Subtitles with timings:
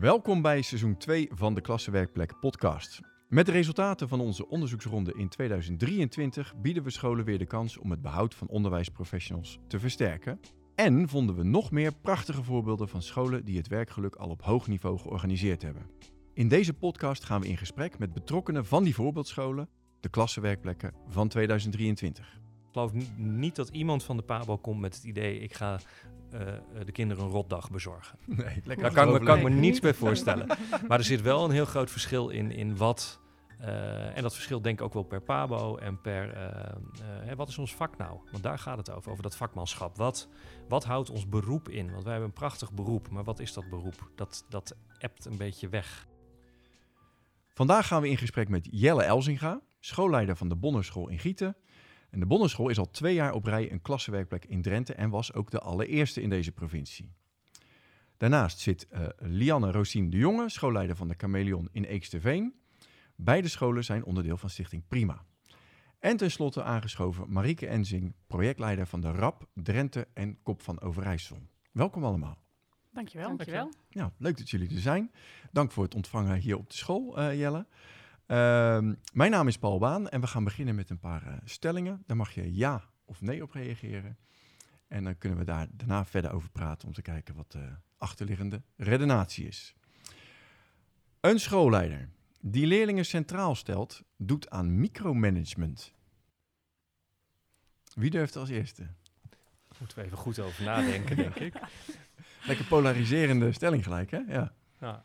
[0.00, 3.00] Welkom bij seizoen 2 van de Klassenwerkplek podcast.
[3.28, 7.90] Met de resultaten van onze onderzoeksronde in 2023 bieden we scholen weer de kans om
[7.90, 10.40] het behoud van onderwijsprofessionals te versterken.
[10.74, 14.68] En vonden we nog meer prachtige voorbeelden van scholen die het werkgeluk al op hoog
[14.68, 15.86] niveau georganiseerd hebben.
[16.34, 19.68] In deze podcast gaan we in gesprek met betrokkenen van die voorbeeldscholen,
[20.00, 22.26] de klassenwerkplekken van 2023.
[22.34, 25.80] Ik geloof ni- niet dat iemand van de Pabo komt met het idee: ik ga
[26.84, 28.18] de kinderen een rotdag bezorgen.
[28.26, 29.80] Nee, lekker Daar kan, ik me- kan ik me niets niet.
[29.80, 30.46] bij voorstellen.
[30.88, 33.20] Maar er zit wel een heel groot verschil in, in wat.
[33.58, 36.32] eh, en dat verschil denk ik ook wel per Pabo en per.
[36.34, 38.18] eh, eh, hè, wat is ons vak nou?
[38.30, 39.96] Want daar gaat het over, over dat vakmanschap.
[39.96, 40.28] Wat,
[40.68, 41.90] wat houdt ons beroep in?
[41.90, 44.10] Want wij hebben een prachtig beroep, maar wat is dat beroep?
[44.14, 46.06] Dat, dat ebt een beetje weg.
[47.54, 51.56] Vandaag gaan we in gesprek met Jelle Elzinga, schoolleider van de Bonnerschool in Gieten.
[52.12, 55.32] En de Bonnerschool is al twee jaar op rij een klassenwerkplek in Drenthe en was
[55.32, 57.12] ook de allereerste in deze provincie.
[58.16, 62.54] Daarnaast zit eh, Lianne Rosien de Jonge, schoolleider van de Chameleon in Eeksterveen.
[63.16, 65.24] Beide scholen zijn onderdeel van Stichting Prima.
[65.98, 71.38] En tenslotte aangeschoven Marieke Enzing, projectleider van de RAP, Drenthe en Kop van Overijssel.
[71.70, 72.38] Welkom allemaal.
[72.90, 73.28] Dankjewel.
[73.28, 73.72] Dankjewel.
[73.88, 75.12] Ja, leuk dat jullie er zijn.
[75.52, 77.66] Dank voor het ontvangen hier op de school, eh, Jelle.
[78.32, 82.02] Ehm, mijn naam is Paul Baan en we gaan beginnen met een paar eh, stellingen.
[82.06, 84.18] Daar mag je ja of nee op reageren.
[84.88, 88.62] En dan kunnen we daar daarna verder over praten om te kijken wat de achterliggende
[88.76, 89.74] redenatie is.
[91.20, 92.08] Een schoolleider
[92.40, 95.92] die leerlingen centraal stelt, doet aan micromanagement.
[97.94, 98.82] Wie durft als eerste?
[99.62, 101.54] Daar moeten we even goed over nadenken, denk ik.
[102.46, 104.18] Lekker polariserende stelling gelijk, hè?
[104.18, 104.52] Ja.
[104.80, 105.04] Ja.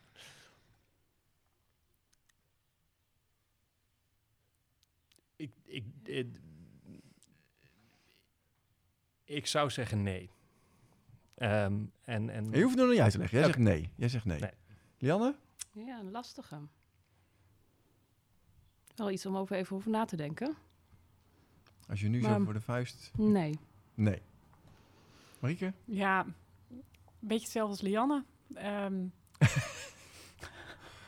[5.38, 6.28] Ik, ik, ik,
[9.24, 10.30] ik zou zeggen nee.
[11.36, 13.38] Ehm, en, en, Je hoeft er nog niet uit te leggen.
[13.38, 13.90] Jij zegt nee.
[13.96, 14.40] Jij zegt nee.
[14.40, 14.52] Nee.
[14.98, 15.36] Lianne?
[15.72, 16.60] Ja, een lastige.
[18.96, 20.56] Wel iets om over even over na te denken.
[21.88, 23.12] Als je nu zo voor de vuist...
[23.16, 23.60] Nee.
[23.94, 24.22] Nee.
[25.40, 25.74] Marieke?
[25.86, 26.26] Ja,
[26.70, 26.84] een
[27.20, 28.24] beetje hetzelfde als Lianne.
[28.54, 29.06] Ehm,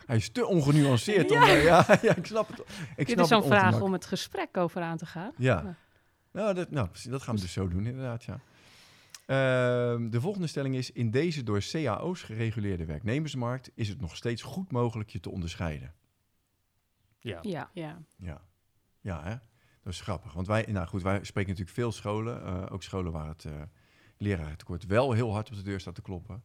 [0.09, 1.31] Hij is te ongenuanceerd.
[1.31, 2.59] Om, ja, ja, ik snap het.
[2.59, 2.65] Ik
[2.95, 5.31] Dit snap is zo'n het vraag om het gesprek over aan te gaan.
[5.37, 5.75] Ja.
[6.31, 8.39] Nou, dat, nou, dat gaan we dus zo doen, inderdaad, ja.
[9.25, 10.91] Ehm, de volgende stelling is...
[10.91, 13.71] In deze door cao's gereguleerde werknemersmarkt...
[13.75, 15.93] is het nog steeds goed mogelijk je te onderscheiden.
[17.19, 17.39] ja.
[17.41, 17.69] Ja.
[17.73, 18.01] ja.
[18.17, 18.41] Ja.
[19.01, 19.35] Ja, hè?
[19.83, 20.33] Dat is grappig.
[20.33, 22.45] Want wij, nou goed, wij spreken natuurlijk veel scholen.
[22.45, 23.51] eh, ook scholen waar het eh
[24.17, 26.43] lerarentekort wel heel hard op de deur staat te kloppen.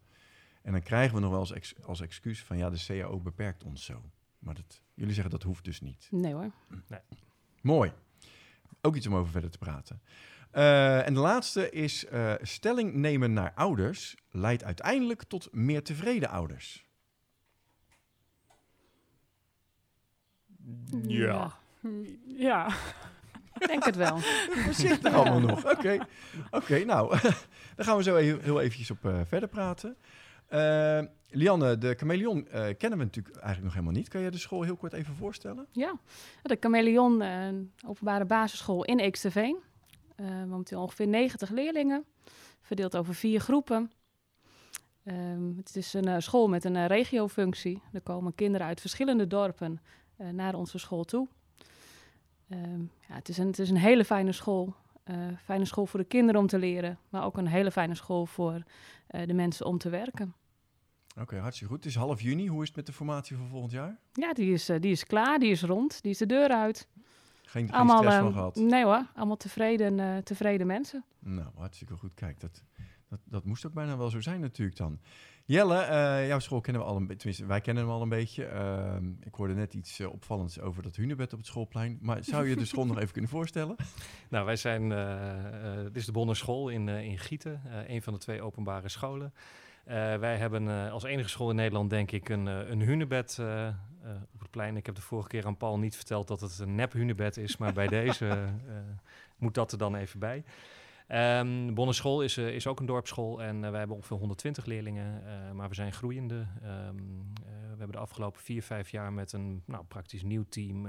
[0.64, 3.64] En dan krijgen we nog wel als, ex- als excuus van ja, de CAO beperkt
[3.64, 4.10] ons zo.
[4.38, 6.08] Maar dat, jullie zeggen dat hoeft dus niet.
[6.10, 6.50] Nee hoor.
[7.60, 7.92] Mooi.
[8.80, 10.00] Ook iets om over verder te praten.
[10.50, 16.28] Eh, en de laatste is eh, stelling nemen naar ouders leidt uiteindelijk tot meer tevreden
[16.28, 16.86] ouders.
[21.02, 21.58] Ja.
[22.26, 22.69] Ja.
[23.58, 24.16] Ik denk het wel.
[24.66, 25.70] We zitten er allemaal nog.
[25.72, 26.06] Oké,
[26.50, 27.19] Oké, nou,
[27.76, 29.96] dan gaan we zo heel, heel eventjes op eh, verder praten.
[30.47, 34.09] Eh, Lianne, de chameleon eh, kennen we natuurlijk eigenlijk nog helemaal niet.
[34.09, 35.66] Kan jij de school heel kort even voorstellen?
[35.72, 35.99] Ja.
[36.43, 39.56] De Chameleon, eh, een openbare basisschool in Eeksterveen.
[40.16, 42.05] Eh momenteel ongeveer 90 leerlingen.
[42.60, 43.91] Verdeeld over vier groepen.
[45.56, 47.82] Het is een eh, school met een eh, regiofunctie.
[47.93, 49.81] Er komen kinderen uit verschillende dorpen
[50.16, 51.28] eh, naar onze school toe.
[53.09, 54.75] Ja, het, is een, het is een hele fijne school.
[55.04, 56.98] Eh, fijne school voor de kinderen om te leren.
[57.09, 58.62] Maar ook een hele fijne school voor
[59.06, 60.34] eh, de mensen om te werken.
[61.20, 61.84] Oké, hartstikke goed.
[61.84, 62.48] Het is half juni.
[62.48, 63.98] Hoe is het met de formatie voor volgend jaar?
[64.12, 66.88] Ja, die is, eh, die is klaar, die is rond, die is de deur uit.
[67.43, 68.56] Geen, geen allemaal, stress van ehm, gehad?
[68.56, 71.04] nee hoor, allemaal tevreden, tevreden mensen.
[71.19, 72.14] Nou, hartstikke goed.
[72.14, 72.62] Kijk, dat,
[73.09, 75.00] dat, dat moest ook bijna wel zo zijn natuurlijk dan.
[75.47, 78.09] Jelle, eh, jouw school kennen we al een beetje, tenminste, wij kennen hem al een
[78.09, 78.44] beetje.
[78.44, 81.99] Ehm, ik hoorde net iets eh, opvallends over dat hunebed op het schoolplein.
[82.00, 83.77] Maar zou je de school nog even kunnen voorstellen?
[84.28, 88.19] Nou, wij zijn, eh, dit is de Bonnerschool in, eh, in Gieten, een van de
[88.19, 89.32] twee openbare scholen.
[90.20, 93.38] Wij hebben als enige school in Nederland, denk ik, een, een hunebed
[94.32, 94.76] op het plein.
[94.76, 97.56] Ik heb de vorige keer aan Paul niet verteld dat het een nep hunebed is,
[97.56, 98.49] maar bij deze
[99.37, 100.44] moet dat er dan even bij.
[101.06, 105.26] De Bonnerschool is, eh, is ook een dorpsschool en eh, wij hebben ongeveer 120 leerlingen,
[105.26, 106.46] eh, maar we zijn groeiende.
[106.62, 110.88] Ehm, eh, we hebben de afgelopen vier, vijf jaar met een nou, praktisch nieuw team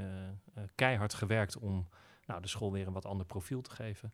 [0.76, 1.88] keihard gewerkt om
[2.26, 4.14] nou, de school weer een wat ander profiel te geven.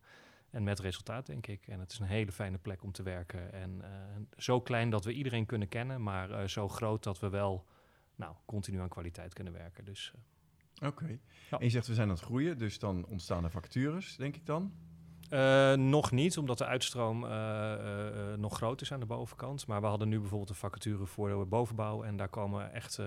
[0.50, 1.68] En met resultaat, denk ik.
[1.68, 3.54] En het is een hele fijne plek om te werken.
[3.54, 3.82] En
[4.38, 7.66] zo klein dat we iedereen kunnen kennen, maar zo groot dat we wel
[8.16, 9.86] nou, continu aan kwaliteit kunnen werken.
[9.86, 10.14] Dus
[10.84, 11.20] Oké.
[11.50, 11.58] Ja.
[11.58, 14.46] En je zegt we zijn aan het groeien, dus dan ontstaan er vacatures, denk ik
[14.46, 14.74] dan?
[15.32, 19.68] Eh, nog niet, omdat de uitstroom eh, eh, nog groot is aan de bovenkant.
[19.68, 22.04] Maar we hadden nu bijvoorbeeld een vacature voor de bovenbouw.
[22.04, 23.00] En daar komen echt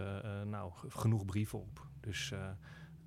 [0.45, 1.87] nou, genoeg brieven op.
[2.01, 2.39] Dus eh,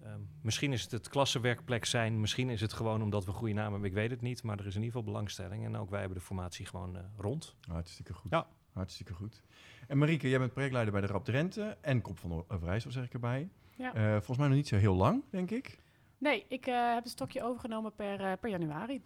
[0.03, 2.19] ehm, misschien is het het klassenwerkplek zijn.
[2.19, 3.89] Misschien is het gewoon omdat we een goede naam hebben.
[3.89, 4.43] Ik weet het niet.
[4.43, 5.65] Maar er is in ieder geval belangstelling.
[5.65, 7.55] En ook wij hebben de formatie gewoon rond.
[7.67, 8.31] Hartstikke goed.
[8.31, 8.47] Ja.
[8.73, 9.43] Hartstikke goed.
[9.87, 13.13] En Marieke, jij bent projectleider bij de Rap Drenthe en Kop van Overijssel, zeg ik
[13.13, 13.49] erbij.
[13.77, 13.93] Ja.
[13.93, 15.79] Eh, volgens mij nog niet zo heel lang, denk ik.
[16.17, 19.01] Nee, ik eh, heb een stokje overgenomen per, eh, per januari.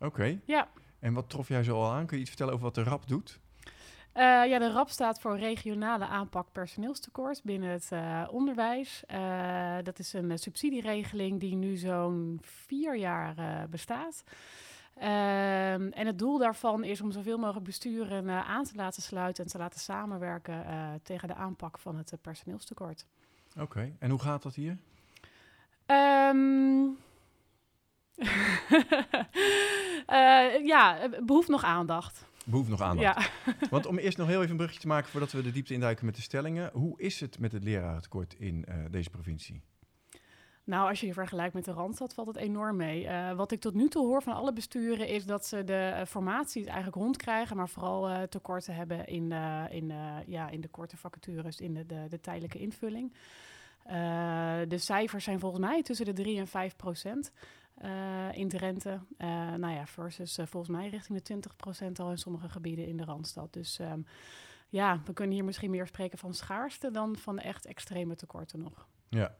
[0.00, 0.40] Oké.
[0.44, 0.68] Ja.
[0.98, 2.06] En wat trof jij zo al aan?
[2.06, 3.40] Kun je iets vertellen over wat de Rap doet?
[4.12, 7.90] Eh, ja, de RAP staat voor Regionale Aanpak Personeelstekort binnen het
[8.30, 9.04] onderwijs.
[9.82, 14.24] Dat is een subsidieregeling die nu zo'n vier jaar bestaat.
[14.94, 19.50] Ehm, en het doel daarvan is om zoveel mogelijk besturen aan te laten sluiten en
[19.50, 20.64] te laten samenwerken
[21.02, 23.06] tegen de aanpak van het personeelstekort.
[23.58, 23.92] Oké.
[23.98, 24.78] En hoe gaat dat hier?
[25.86, 26.84] Ehm
[30.06, 32.26] eh, ja, behoeft nog aandacht.
[32.44, 33.30] Behoeft nog aandacht.
[33.44, 33.66] Ja.
[33.70, 36.06] Want om eerst nog heel even een bruggetje te maken voordat we de diepte induiken
[36.06, 36.70] met de stellingen.
[36.72, 39.62] Hoe is het met het lerarentekort in eh, deze provincie?
[40.64, 43.06] Nou, als je je vergelijkt met de Randstad, valt het enorm mee.
[43.06, 46.64] Eh, wat ik tot nu toe hoor van alle besturen is dat ze de formaties
[46.64, 50.96] eigenlijk rondkrijgen, maar vooral eh, tekorten hebben in, eh, in, eh, ja, in de korte
[50.96, 53.12] vacatures, in de, de, de tijdelijke invulling.
[53.84, 57.32] Eh, de cijfers zijn volgens mij tussen de 3 en 5 procent
[57.74, 59.00] eh, in Drenthe.
[59.16, 62.96] Eh, nou ja, versus volgens mij richting de 20 procent al in sommige gebieden in
[62.96, 63.52] de Randstad.
[63.52, 64.00] Dus ehm,
[64.68, 68.86] ja, we kunnen hier misschien meer spreken van schaarste dan van echt extreme tekorten nog.
[69.08, 69.36] Ja.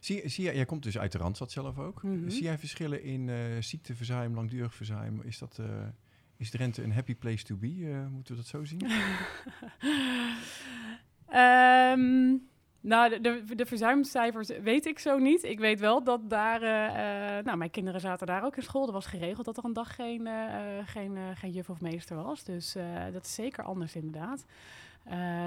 [0.00, 2.02] Zie, zie jij, jij komt dus uit de Randstad zelf ook.
[2.02, 2.28] Mhm.
[2.30, 3.30] Zie jij verschillen in
[3.62, 5.20] ziekteverzuim, langdurig verzuim?
[5.22, 5.60] Is, dat,
[6.36, 8.06] is Drenthe een happy place to be?
[8.10, 8.80] Moeten we dat zo zien?
[11.28, 12.36] Ehm,
[12.84, 15.42] nou, de, de, de verzuimcijfers weet ik zo niet.
[15.42, 16.62] Ik weet wel dat daar...
[16.62, 18.86] eh, eh, nou, mijn kinderen zaten daar ook in school.
[18.86, 22.44] Er was geregeld dat er een dag geen, eh, geen, geen juf of meester was.
[22.44, 22.76] Dus
[23.12, 24.44] dat is zeker anders inderdaad.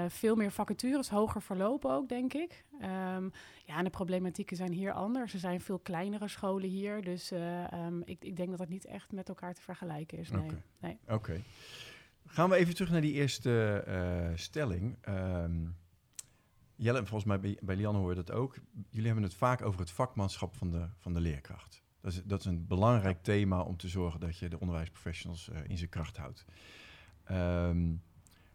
[0.08, 2.64] Veel meer vacatures, hoger verlopen ook, denk ik.
[2.80, 3.28] Ehm,
[3.64, 5.32] ja, en de problematieken zijn hier anders.
[5.32, 7.02] Er zijn veel kleinere scholen hier.
[7.02, 10.30] Dus eh, ehm, ik, ik denk dat het niet echt met elkaar te vergelijken is.
[10.30, 10.40] Nee.
[11.08, 11.32] Oké.
[11.32, 11.44] nee.
[12.26, 13.84] Gaan we even terug naar die eerste
[14.34, 14.96] stelling.
[15.00, 15.66] Ehm,
[16.80, 18.56] Jelle, en volgens mij bij, bij Lianne hoor je dat ook.
[18.88, 21.82] Jullie hebben het vaak over het vakmanschap van de, van de leerkracht.
[22.00, 25.60] Dat is, dat is een belangrijk thema om te zorgen dat je de onderwijsprofessionals eh,
[25.66, 26.44] in zijn kracht houdt.
[27.24, 27.94] Ehm,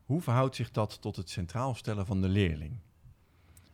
[0.03, 2.79] hoe verhoudt zich dat tot het centraal stellen van de leerling?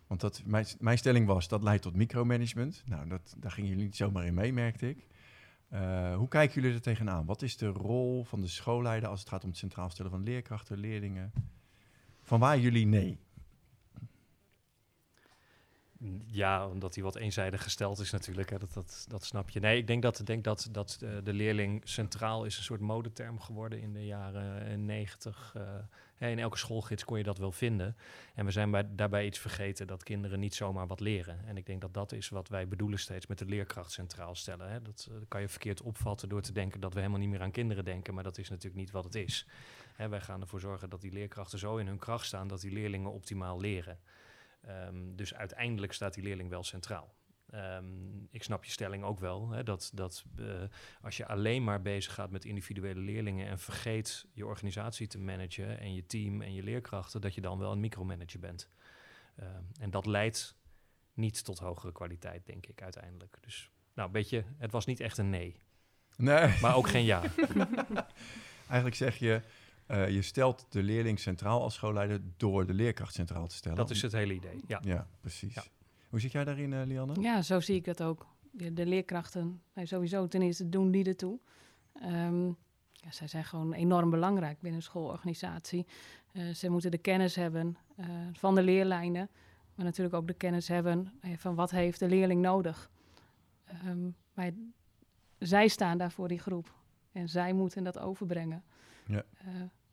[0.07, 2.84] Want dat, mijn, mijn stelling was, dat leidt tot micromanagement.
[2.86, 5.07] Nou, dat, daar gingen jullie niet zomaar in mee, merkte ik.
[5.68, 7.25] Eh, hoe kijken jullie er tegenaan?
[7.25, 10.24] Wat is de rol van de schoolleider als het gaat om het centraal stellen van
[10.24, 11.31] leerkrachten, leerlingen?
[12.22, 13.19] Van waar jullie nee?
[16.25, 18.50] Ja, omdat hij wat eenzijdig gesteld is natuurlijk.
[18.50, 18.57] Hè.
[18.57, 19.60] Dat, dat, dat snap je.
[19.60, 23.40] Nee, ik denk dat, denk dat, dat eh, de leerling centraal is een soort modeterm
[23.40, 25.56] geworden in de jaren negentig.
[26.18, 27.96] in elke schoolgids kon je dat wel vinden.
[28.36, 31.46] En we zijn bij, daarbij iets vergeten dat kinderen niet zomaar wat leren.
[31.46, 34.72] En ik denk dat dat is wat wij bedoelen steeds met de leerkracht centraal stellen.
[34.72, 34.81] Hè.
[34.81, 37.52] Dat eh, kan je verkeerd opvatten door te denken dat we helemaal niet meer aan
[37.52, 38.13] kinderen denken.
[38.13, 39.48] Maar dat is natuurlijk niet wat het is.
[39.95, 42.72] Hè, wij gaan ervoor zorgen dat die leerkrachten zo in hun kracht staan dat die
[42.72, 44.00] leerlingen optimaal leren.
[44.62, 47.16] Ehm, dus uiteindelijk staat die leerling wel centraal.
[47.50, 50.64] Ehm, ik snap je stelling ook wel, hè, dat, dat uh,
[51.02, 55.80] als je alleen maar bezig gaat met individuele leerlingen en vergeet je organisatie te managen
[55.80, 58.69] en je team en je leerkrachten, dat je dan wel een micromanager bent.
[59.40, 60.56] Um, en dat leidt
[61.14, 63.38] niet tot hogere kwaliteit, denk ik uiteindelijk.
[63.42, 65.60] Dus nou, een beetje, het was niet echt een nee.
[66.18, 66.60] Nee.
[66.62, 67.24] Maar ook geen ja.
[68.68, 69.42] Eigenlijk zeg je,
[69.92, 73.78] uh, je stelt de leerling centraal als schoolleider door de leerkracht centraal te stellen.
[73.78, 74.80] Dat is het hele idee, ja.
[74.84, 75.54] Ja, precies.
[75.54, 75.64] Ja.
[76.10, 77.22] Hoe zit jij daarin, uh, Lianne?
[77.22, 78.28] Ja, zo zie ik dat ook.
[78.52, 81.40] De, de leerkrachten, sowieso ten eerste doen die ertoe.
[82.04, 82.58] Um,
[82.92, 85.86] ja, zij zijn gewoon enorm belangrijk binnen een schoolorganisatie.
[86.34, 89.30] Uh, ze moeten de kennis hebben uh, van de leerlijnen,
[89.76, 92.90] maar natuurlijk ook de kennis hebben uh, van wat heeft de leerling nodig.
[93.86, 94.52] Um, maar
[95.40, 96.74] zij staan daar voor die groep
[97.12, 98.64] en zij moeten dat overbrengen.
[99.06, 99.24] Ja.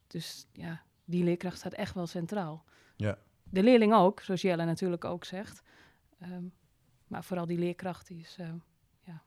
[0.07, 2.65] Dus ja, die leerkracht staat echt wel centraal.
[2.97, 3.19] Ja.
[3.43, 5.63] De leerling ook, zoals Jelle natuurlijk ook zegt.
[6.23, 6.53] Um,
[7.07, 8.49] maar vooral die leerkracht die is uh,
[9.01, 9.23] ja,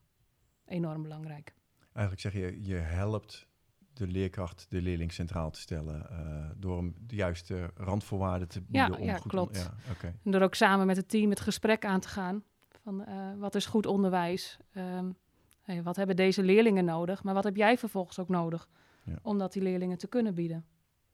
[0.65, 1.53] enorm belangrijk.
[1.93, 3.47] Eigenlijk zeg je, je helpt
[3.93, 8.91] de leerkracht de leerling centraal te stellen uh, door hem de juiste randvoorwaarden te bieden.
[8.91, 9.57] Ja, om ja goed klopt.
[9.57, 10.15] Ja, okay.
[10.23, 12.43] En door ook samen met het team het gesprek aan te gaan
[12.81, 15.17] van uh, wat is goed onderwijs, um,
[15.61, 18.67] hey, wat hebben deze leerlingen nodig, maar wat heb jij vervolgens ook nodig
[19.09, 19.19] ja.
[19.21, 20.65] om dat die leerlingen te kunnen bieden.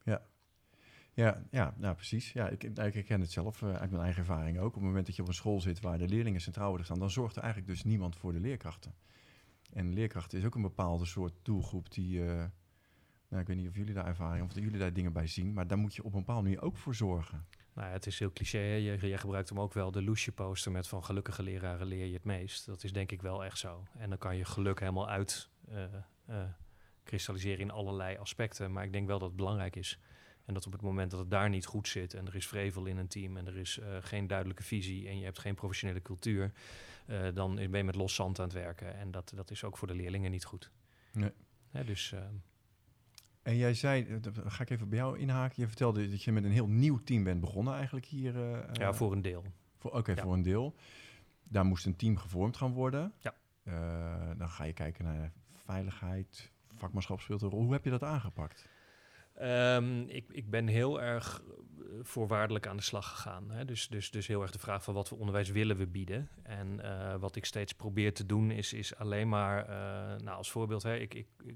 [0.03, 0.21] Ja,
[1.13, 2.31] ja, ja nou precies.
[2.31, 4.67] Ja, ik, ik herken het zelf uh, uit mijn eigen ervaring ook.
[4.67, 6.99] Op het moment dat je op een school zit waar de leerlingen centraal worden staan,
[6.99, 8.93] dan zorgt er eigenlijk dus niemand voor de leerkrachten.
[9.73, 12.25] En leerkrachten is ook een bepaalde soort doelgroep die, uh,
[13.27, 15.67] nou ik weet niet of jullie daar ervaring of jullie daar dingen bij zien, maar
[15.67, 17.45] daar moet je op een bepaalde manier ook voor zorgen.
[17.73, 18.57] Nou ja, het is heel cliché.
[18.57, 18.75] hè.
[18.75, 22.13] Je, je gebruikt hem ook wel, de loesje poster met van gelukkige leraren leer je
[22.13, 22.65] het meest.
[22.65, 23.83] Dat is denk ik wel echt zo.
[23.97, 25.83] En dan kan je geluk helemaal uit eh,
[26.25, 26.43] eh,
[27.05, 28.71] kristalliseren in allerlei aspecten.
[28.71, 29.99] Maar ik denk wel dat het belangrijk is.
[30.45, 32.85] En dat op het moment dat het daar niet goed zit en er is vrevel
[32.85, 36.01] in een team en er is eh, geen duidelijke visie en je hebt geen professionele
[36.01, 36.51] cultuur,
[37.05, 38.95] eh, dan ben je met los zand aan het werken.
[38.95, 40.71] En dat, dat is ook voor de leerlingen niet goed.
[41.13, 41.31] Nee.
[41.85, 42.19] Dus eh,
[43.41, 45.61] En jij zei, eh, ga ik even bij jou inhaken.
[45.61, 48.33] Je vertelde dat je met een heel nieuw team bent begonnen eigenlijk hier.
[48.73, 49.43] ja, voor een deel.
[49.81, 50.21] Oké, Ja.
[50.21, 50.75] voor een deel.
[51.43, 53.13] Daar moest een team gevormd gaan worden.
[53.19, 53.35] Ja.
[54.37, 57.63] Dan ga je kijken naar veiligheid, vakmanschap speelt een rol.
[57.63, 58.69] Hoe heb je dat aangepakt?
[59.35, 61.43] Ehm, ik, ik ben heel erg
[62.01, 63.43] voorwaardelijk aan de slag gegaan.
[63.51, 63.65] Hè?
[63.65, 66.29] Dus, dus, dus heel erg de vraag van wat voor onderwijs willen we bieden.
[66.43, 69.75] En eh, wat ik steeds probeer te doen is, is alleen maar, eh,
[70.23, 71.51] nou als voorbeeld, hè, ik, ik, eh,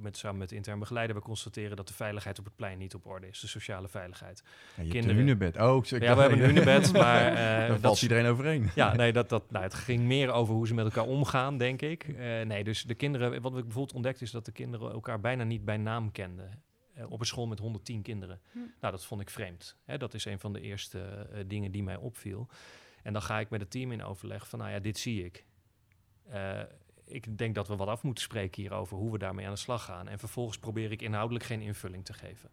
[0.00, 2.94] met, samen met de intern begeleider, we constateren dat de veiligheid op het plein niet
[2.94, 4.42] op orde is, de sociale veiligheid.
[4.44, 5.16] Ja, je hebt Kinderen.
[5.16, 5.56] een hunebed.
[5.56, 8.70] Oh, ik- Ja, we hebben een hunebed, maar Daar dat valt iedereen overheen.
[8.74, 11.82] ja, nee, dat, dat, nou, het ging meer over hoe ze met elkaar omgaan, denk
[11.82, 12.16] ik.
[12.46, 15.64] Nee, dus de kinderen, wat ik bijvoorbeeld ontdekt is dat de kinderen elkaar bijna niet
[15.64, 16.62] bij naam kenden.
[16.98, 18.40] Eh, op een school met 110 kinderen.
[18.52, 18.58] Hm.
[18.58, 19.76] Nou, dat vond ik vreemd.
[19.84, 22.48] Hè, dat is een van de eerste eh, dingen die mij opviel.
[23.02, 25.44] En dan ga ik met het team in overleg van, nou ja, dit zie ik.
[26.28, 26.60] Eh,
[27.04, 29.84] ik denk dat we wat af moeten spreken hierover, hoe we daarmee aan de slag
[29.84, 30.08] gaan.
[30.08, 32.50] En vervolgens probeer ik inhoudelijk geen invulling te geven.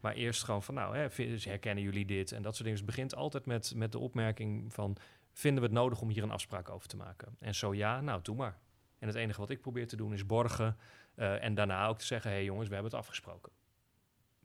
[0.00, 1.06] Maar eerst gewoon van, nou, hè,
[1.38, 2.32] herkennen jullie dit?
[2.32, 2.80] En dat soort dingen.
[2.84, 4.96] Dus het begint altijd met, met de opmerking van,
[5.32, 7.36] vinden we het nodig om hier een afspraak over te maken?
[7.38, 8.58] En zo ja, nou, doe maar.
[8.98, 10.76] En het enige wat ik probeer te doen is borgen
[11.14, 13.52] en daarna ook te zeggen, hé hey jongens, we hebben het afgesproken.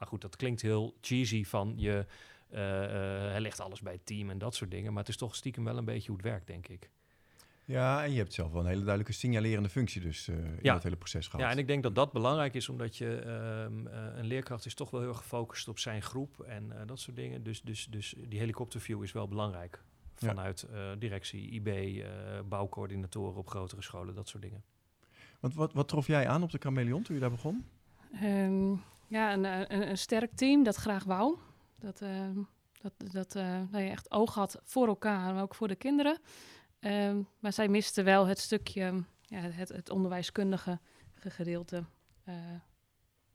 [0.01, 2.05] Maar goed, dat klinkt heel cheesy van je
[2.49, 4.89] eh, eh, hij legt alles bij het team en dat soort dingen.
[4.93, 6.89] Maar het is toch stiekem wel een beetje hoe het werkt, denk ik.
[7.65, 10.73] Ja, en je hebt zelf wel een hele duidelijke signalerende functie dus eh, in Ja.
[10.73, 11.41] het hele proces gehad.
[11.45, 14.73] Ja, en ik denk dat dat belangrijk is, omdat je ehm, eh, een leerkracht is
[14.73, 17.43] toch wel heel erg gefocust op zijn groep en eh, dat soort dingen.
[17.43, 19.83] Dus, dus, dus die helikopterview is wel belangrijk.
[20.17, 20.27] Ja.
[20.27, 22.09] Vanuit eh, directie, IB, eh,
[22.49, 24.63] bouwcoördinatoren op grotere scholen, dat soort dingen.
[25.39, 27.65] Want wat, wat trof jij aan op de Chameleon toen je daar begon?
[28.13, 28.73] Ehm,
[29.11, 31.37] ja, een, eh, een, een sterk team dat graag wou.
[31.75, 32.39] Dat, ehm,
[32.81, 36.19] dat, dat eh, nou ja, echt oog had voor elkaar, maar ook voor de kinderen.
[36.79, 40.79] Ehm, maar zij misten wel het stukje, ja, het, het onderwijskundige
[41.13, 41.83] ge- gedeelte
[42.23, 42.35] eh,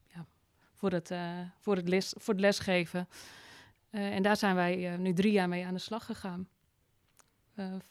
[0.06, 0.26] ja,
[0.74, 1.12] voor, het,
[1.58, 3.08] voor, het les, voor het lesgeven.
[3.90, 6.48] En daar zijn wij nu drie jaar mee aan de slag gegaan.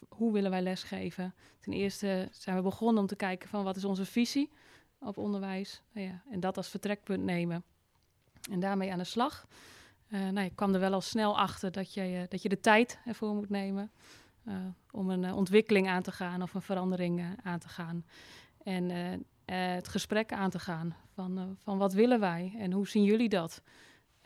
[0.08, 1.34] Hoe willen wij lesgeven?
[1.60, 4.50] Ten eerste zijn we begonnen om te kijken van wat is onze visie
[4.98, 5.82] op onderwijs.
[5.92, 7.64] Nou ja, en dat als vertrekpunt nemen.
[8.50, 9.46] En daarmee aan de slag.
[10.08, 12.60] Eh nou, ik kwam er wel al snel achter dat je, eh, dat je de
[12.60, 13.90] tijd ervoor moet nemen.
[14.44, 14.54] eh,
[14.90, 18.04] om een ontwikkeling aan te gaan of een verandering aan te gaan.
[18.62, 18.90] En
[19.44, 23.62] het gesprek aan te gaan van, van wat willen wij en hoe zien jullie dat?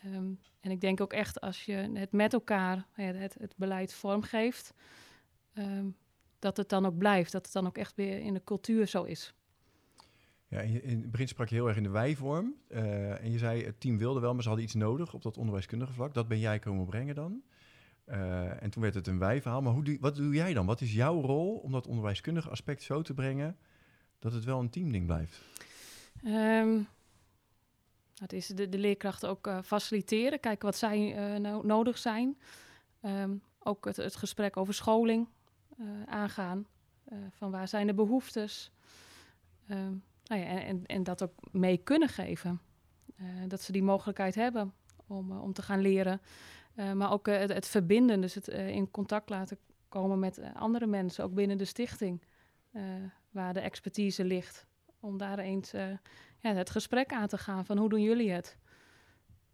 [0.04, 4.74] Ehm, en ik denk ook echt als je het met elkaar, het, het beleid vormgeeft,
[5.52, 5.86] ehm,
[6.38, 7.32] dat het dan ook blijft.
[7.32, 9.34] Dat het dan ook echt weer in de cultuur zo is.
[10.50, 12.54] Ja, in, het begin sprak je heel erg in de wij-vorm.
[12.68, 15.36] eh, en je zei, het team wilde wel, maar ze hadden iets nodig op dat
[15.36, 16.14] onderwijskundige vlak.
[16.14, 17.42] Dat ben jij komen brengen dan.
[18.04, 19.62] Eh, en toen werd het een wij-verhaal.
[19.62, 20.66] Maar hoe wat doe jij dan?
[20.66, 23.56] Wat is jouw rol om dat onderwijskundige aspect zo te brengen...
[24.18, 25.40] dat het wel een teamding blijft?
[26.24, 26.80] Ehm,
[28.18, 30.98] het is de, de leerkrachten ook eh, faciliteren, kijken wat zij
[31.38, 32.38] no- nodig zijn.
[33.00, 35.28] Ehm, ook het, het gesprek over scholing
[36.06, 36.66] aangaan.
[37.30, 38.72] Van waar zijn de behoeftes?
[39.66, 39.94] Ehm,
[40.30, 42.60] nou ja, en, en, en dat ook mee kunnen geven.
[43.16, 44.72] Eh, dat ze die mogelijkheid hebben
[45.06, 46.20] om, eh, om te gaan leren.
[46.74, 49.58] Eh, maar ook eh, het, het verbinden, dus het eh, in contact laten
[49.88, 52.22] komen met andere mensen, ook binnen de stichting,
[52.70, 52.82] eh,
[53.30, 54.66] waar de expertise ligt.
[55.00, 55.88] Om daar eens eh,
[56.38, 58.58] ja, het gesprek aan te gaan van hoe doen jullie het?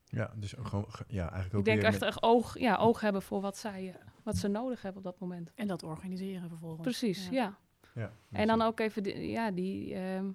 [0.05, 2.59] Ja, dus ook gewoon, ge- ja, eigenlijk ook Ik denk weer echt, met- echt oog,
[2.59, 5.53] ja, oog hebben voor wat, zij, wat ze nodig hebben op dat moment.
[5.55, 6.83] En dat organiseren vervolgens.
[6.83, 7.59] Precies, Ja.
[7.95, 8.13] ja.
[8.29, 10.31] ja, En dan ook even, die, ja, die, ehm,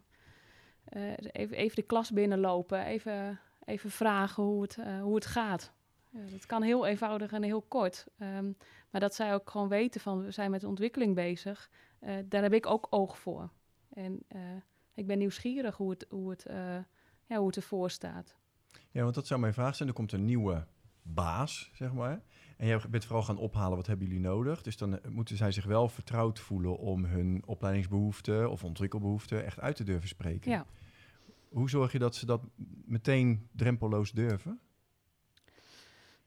[0.84, 5.74] eh, even, even de klas binnenlopen, even, even vragen hoe het, eh, hoe het gaat.
[6.10, 8.08] Ja, dat kan heel eenvoudig en heel kort.
[8.18, 8.52] Ehm,
[8.90, 11.70] maar dat zij ook gewoon weten van, we zijn met ontwikkeling bezig.
[12.00, 13.50] eh, daar heb ik ook oog voor.
[13.94, 14.26] En
[14.94, 16.46] ik ben nieuwsgierig hoe het, hoe, het,
[17.26, 18.36] ja, hoe het ervoor staat.
[18.92, 19.90] Ja, want dat zou mijn vraag zijn.
[19.90, 20.68] Er komt een nieuwe
[21.02, 22.22] baas, zeg maar.
[22.62, 24.62] En jij bent vooral gaan ophalen, wat hebben jullie nodig?
[24.62, 29.60] Dus dan eh, moeten zij zich wel vertrouwd voelen om hun opleidingsbehoeften of ontwikkelbehoeften echt
[29.60, 30.52] uit te durven spreken.
[30.52, 30.66] Ja.
[31.50, 32.42] Hoe zorg je dat ze dat
[32.86, 34.60] meteen drempelloos durven?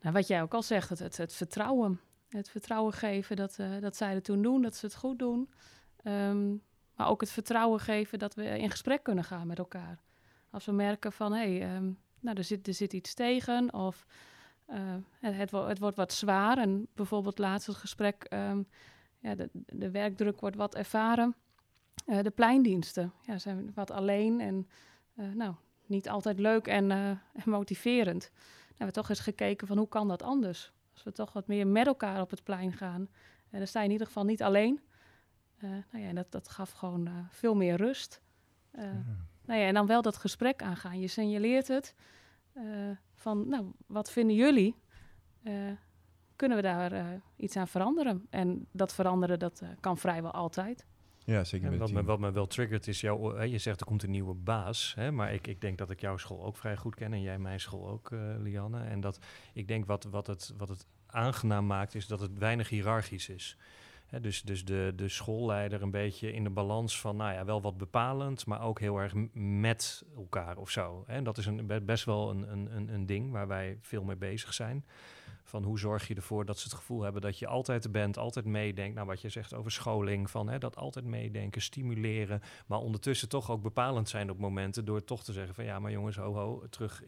[0.00, 2.00] Nou, wat jij ook al zegt, het, het, het vertrouwen.
[2.28, 5.50] Het vertrouwen geven dat, eh, dat zij het toen doen, dat ze het goed doen.
[6.02, 6.50] Ehm,
[6.96, 10.00] maar ook het vertrouwen geven dat we in gesprek kunnen gaan met elkaar.
[10.50, 14.06] Als we merken van, hé, hey, ehm, nou, er zit, er zit iets tegen of
[14.70, 14.76] uh,
[15.20, 16.58] het, het, het, wordt wat zwaar.
[16.58, 18.68] En bijvoorbeeld laatst het gesprek, um,
[19.18, 21.34] ja, de, de, werkdruk wordt wat ervaren.
[22.06, 24.68] Uh, de pleindiensten ja, zijn wat alleen en
[25.16, 25.54] uh, nou,
[25.86, 26.90] niet altijd leuk en,
[27.44, 28.30] en motiverend.
[28.30, 30.72] Nou, we hebben toch eens gekeken van hoe kan dat anders?
[30.92, 33.08] Als we toch wat meer met elkaar op het plein gaan.
[33.50, 34.80] En dan sta je in ieder geval niet alleen.
[35.90, 38.20] nou ja, dat, dat gaf gewoon veel meer rust.
[39.44, 41.00] Nou ja, en dan wel dat gesprek aangaan.
[41.00, 41.94] Je signaleert het.
[42.54, 44.76] Uh, van, nou, wat vinden jullie?
[45.42, 45.72] Uh,
[46.36, 47.06] kunnen we daar uh,
[47.36, 48.26] iets aan veranderen?
[48.30, 50.86] En dat veranderen, dat kan vrijwel altijd.
[51.24, 51.72] Ja, zeker.
[51.72, 53.42] En wat, me, wat me wel triggert is jouw...
[53.42, 54.94] je zegt er komt een nieuwe baas.
[54.94, 57.12] Hè, maar ik, ik denk dat ik jouw school ook vrij goed ken.
[57.12, 58.84] En jij mijn school ook, Lianne.
[58.84, 59.18] En dat
[59.52, 63.58] ik denk wat, wat, het, wat het aangenaam maakt, is dat het weinig hiërarchisch is
[64.20, 67.76] dus dus de, de schoolleider een beetje in de balans van, nou ja, wel wat
[67.76, 71.04] bepalend, maar ook heel erg met elkaar of zo.
[71.06, 74.54] En dat is een, best wel een, een, een ding waar wij veel mee bezig
[74.54, 74.84] zijn.
[75.46, 78.18] Van hoe zorg je ervoor dat ze het gevoel hebben dat je altijd er bent,
[78.18, 78.94] altijd meedenkt.
[78.94, 82.42] Nou, wat je zegt over scholing, van dat altijd meedenken, stimuleren.
[82.66, 85.90] Maar ondertussen toch ook bepalend zijn op momenten door toch te zeggen van ja, maar
[85.90, 87.02] jongens, ho, ho, terug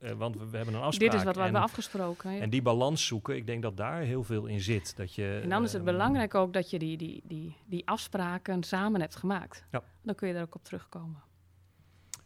[0.00, 1.10] uh, want we, we, hebben een afspraak.
[1.10, 2.32] Dit is wat we en, hebben afgesproken.
[2.32, 2.40] Ja.
[2.40, 4.96] En die balans zoeken, ik denk dat daar heel veel in zit.
[4.96, 7.86] Dat je, en dan is het uh, belangrijk ook dat je die, die, die, die
[7.88, 9.64] afspraken samen hebt gemaakt.
[9.70, 9.82] Ja.
[10.02, 11.22] Dan kun je daar ook op terugkomen.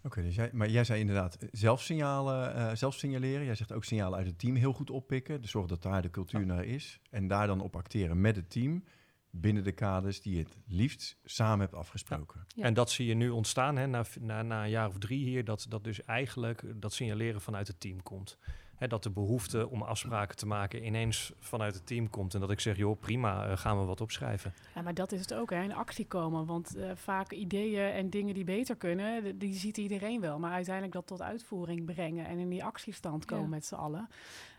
[0.02, 3.44] Oké, okay, dus jij, maar jij zei inderdaad zelfsignalen, uh, zelf signaleren.
[3.44, 5.40] Jij zegt ook signalen uit het team heel goed oppikken.
[5.40, 6.46] Dus zorg dat daar de cultuur ja.
[6.46, 7.00] naar is.
[7.10, 8.84] En daar dan op acteren met het team
[9.30, 12.46] binnen de kaders die je het liefst samen hebt afgesproken.
[12.54, 12.64] Ja.
[12.64, 15.44] En dat zie je nu ontstaan hè, na, na, na, een jaar of drie hier,
[15.44, 18.38] dat, dat dus eigenlijk dat signaleren vanuit het team komt.
[18.80, 22.34] Hè, dat de behoefte om afspraken te maken ineens vanuit het team komt.
[22.34, 24.54] En dat ik zeg, joh, prima, uh, gaan we wat opschrijven.
[24.74, 26.46] Ja, maar dat is het ook, hè, in actie komen.
[26.46, 30.38] Want uh, vaak ideeën en dingen die beter kunnen, die ziet iedereen wel.
[30.38, 33.50] Maar uiteindelijk dat tot uitvoering brengen en in die actiestand komen ja.
[33.50, 34.08] met z'n allen.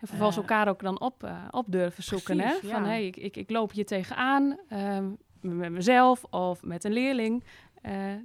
[0.00, 2.36] En vervolgens uh, elkaar ook dan op, op durven zoeken.
[2.36, 2.68] Precies, hè?
[2.68, 2.88] Van, ja.
[2.88, 7.44] hey, ik, ik, ik loop je tegenaan, um, met mezelf of met een leerling.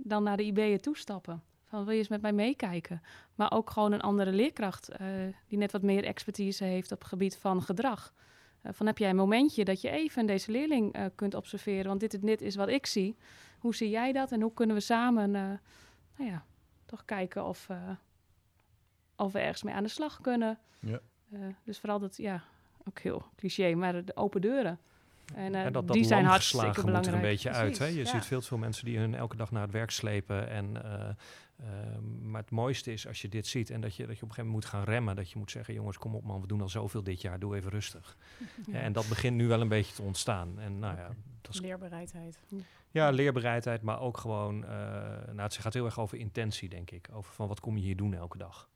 [0.04, 1.42] dan naar de IB'en toestappen.
[1.68, 3.02] Van wil je eens met mij meekijken?
[3.36, 5.08] Maar ook gewoon een andere leerkracht uh,
[5.48, 8.14] die net wat meer expertise heeft op het gebied van gedrag.
[8.64, 11.88] Uh, van heb jij een momentje dat je even deze leerling uh, kunt observeren?
[11.88, 13.16] Want dit, dit is wat ik zie.
[13.60, 14.32] Hoe zie jij dat?
[14.32, 15.60] En hoe kunnen we samen, nou
[16.18, 16.46] ja,
[16.86, 17.68] toch kijken of,
[19.16, 20.60] of we ergens mee aan de slag kunnen?
[20.80, 21.00] Ja.
[21.64, 22.44] dus vooral dat, ja,
[22.88, 24.80] ook heel cliché, maar de open deuren.
[25.36, 26.96] En, uh, en dat, dat die zijn hartstikke belangrijk.
[26.96, 27.78] moet er een beetje Precies, uit.
[27.78, 27.86] Hè?
[27.86, 28.06] Je ja.
[28.06, 30.50] ziet veel te veel mensen die hun elke dag naar het werk slepen.
[30.50, 31.10] En, uh,
[31.62, 34.30] uh, maar het mooiste is als je dit ziet en dat je, dat je op
[34.30, 35.16] een gegeven moment moet gaan remmen.
[35.16, 37.56] Dat je moet zeggen, jongens, kom op man, we doen al zoveel dit jaar, doe
[37.56, 38.18] even rustig.
[38.72, 38.80] Ja.
[38.80, 40.60] En dat begint nu wel een beetje te ontstaan.
[40.60, 41.08] En, nou ja,
[41.42, 42.40] dat is, leerbereidheid.
[42.92, 47.10] Ja, leerbereidheid, maar ook gewoon, nou, het gaat heel erg over intentie, denk ik.
[47.12, 48.70] Over van wat kom je hier doen elke dag.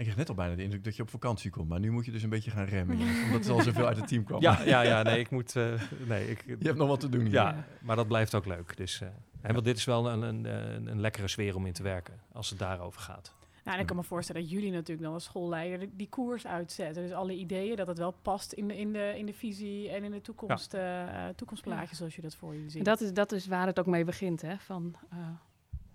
[0.00, 2.04] Ik kreeg net al bijna de indruk dat je op vakantie komt, maar nu moet
[2.04, 4.40] je dus een beetje gaan remmen, ja, omdat er al zoveel uit het team kwam.
[4.40, 5.54] Ja, ja, ja nee, ik moet.
[5.54, 7.20] Uh, nee, ik, je hebt nog wat te doen.
[7.20, 7.32] Hier.
[7.32, 8.76] Ja, maar dat blijft ook leuk.
[8.76, 9.08] Dus, uh,
[9.40, 10.44] en want dit is wel een, een,
[10.86, 13.34] een, lekkere sfeer om in te werken, als het daarover gaat.
[13.64, 17.02] Nou, en ik kan me voorstellen dat jullie natuurlijk dan als schoolleider die koers uitzetten.
[17.02, 20.04] Dus alle ideeën, dat het wel past in de, in de, in de visie en
[20.04, 21.28] in de toekomst, ja.
[21.28, 22.84] uh, toekomstplaatjes zoals je dat voor je ziet.
[22.84, 24.58] Dat is, dat is waar het ook mee begint, hè?
[24.58, 24.94] Van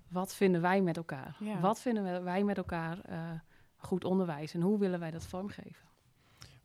[0.08, 1.36] wat vinden wij met elkaar?
[1.40, 1.60] Ja.
[1.60, 2.98] Wat vinden wij met elkaar?
[3.86, 5.86] Goed onderwijs en hoe willen wij dat vormgeven?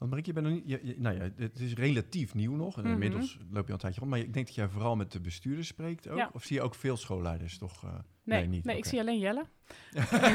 [0.00, 2.76] Want Marieke, je bent nog niet, je, je, nou ja, het is relatief nieuw nog.
[2.76, 3.02] En mm -hmm.
[3.02, 4.12] inmiddels loop je al een tijdje rond.
[4.12, 6.16] Maar ik denk dat jij vooral met de bestuurders spreekt ook.
[6.16, 6.30] Ja.
[6.32, 7.84] Of zie je ook veel schoolleiders toch?
[7.84, 8.50] Uh, nee, nee, niet.
[8.50, 8.76] Nee, okay.
[8.76, 9.44] ik zie alleen Jelle.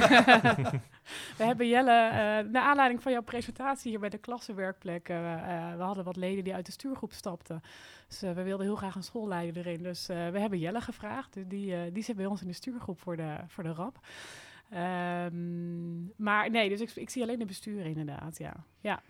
[1.38, 5.10] we hebben Jelle, uh, naar aanleiding van jouw presentatie hier bij de klassenwerkplek.
[5.10, 5.16] Uh,
[5.76, 7.62] we hadden wat leden die uit de stuurgroep stapten.
[8.08, 9.84] Dus we wilden heel graag een schoolleider erin.
[9.84, 11.34] Dus we hebben Jelle gevraagd.
[11.34, 14.00] Dus die, die zit bij ons in de stuurgroep voor de, voor de RAP.
[14.74, 18.54] Um, maar nee, dus ik, ik, zie alleen de bestuur inderdaad, ja.
[18.80, 19.02] ja.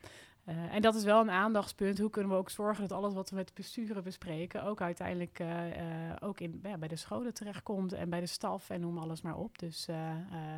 [0.45, 1.99] Uh, en dat is wel een aandachtspunt.
[1.99, 4.63] Hoe kunnen we ook zorgen dat alles wat we met besturen bespreken...
[4.63, 7.93] ook uiteindelijk uh, uh, ook in, ja, bij de scholen terechtkomt...
[7.93, 9.59] en bij de staf en noem alles maar op.
[9.59, 9.87] Dus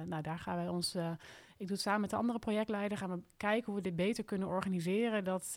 [0.05, 0.95] nou, daar gaan wij ons...
[1.57, 2.97] ik doe het samen met de andere projectleider...
[2.97, 5.23] gaan we kijken hoe we dit beter kunnen organiseren...
[5.23, 5.51] dat,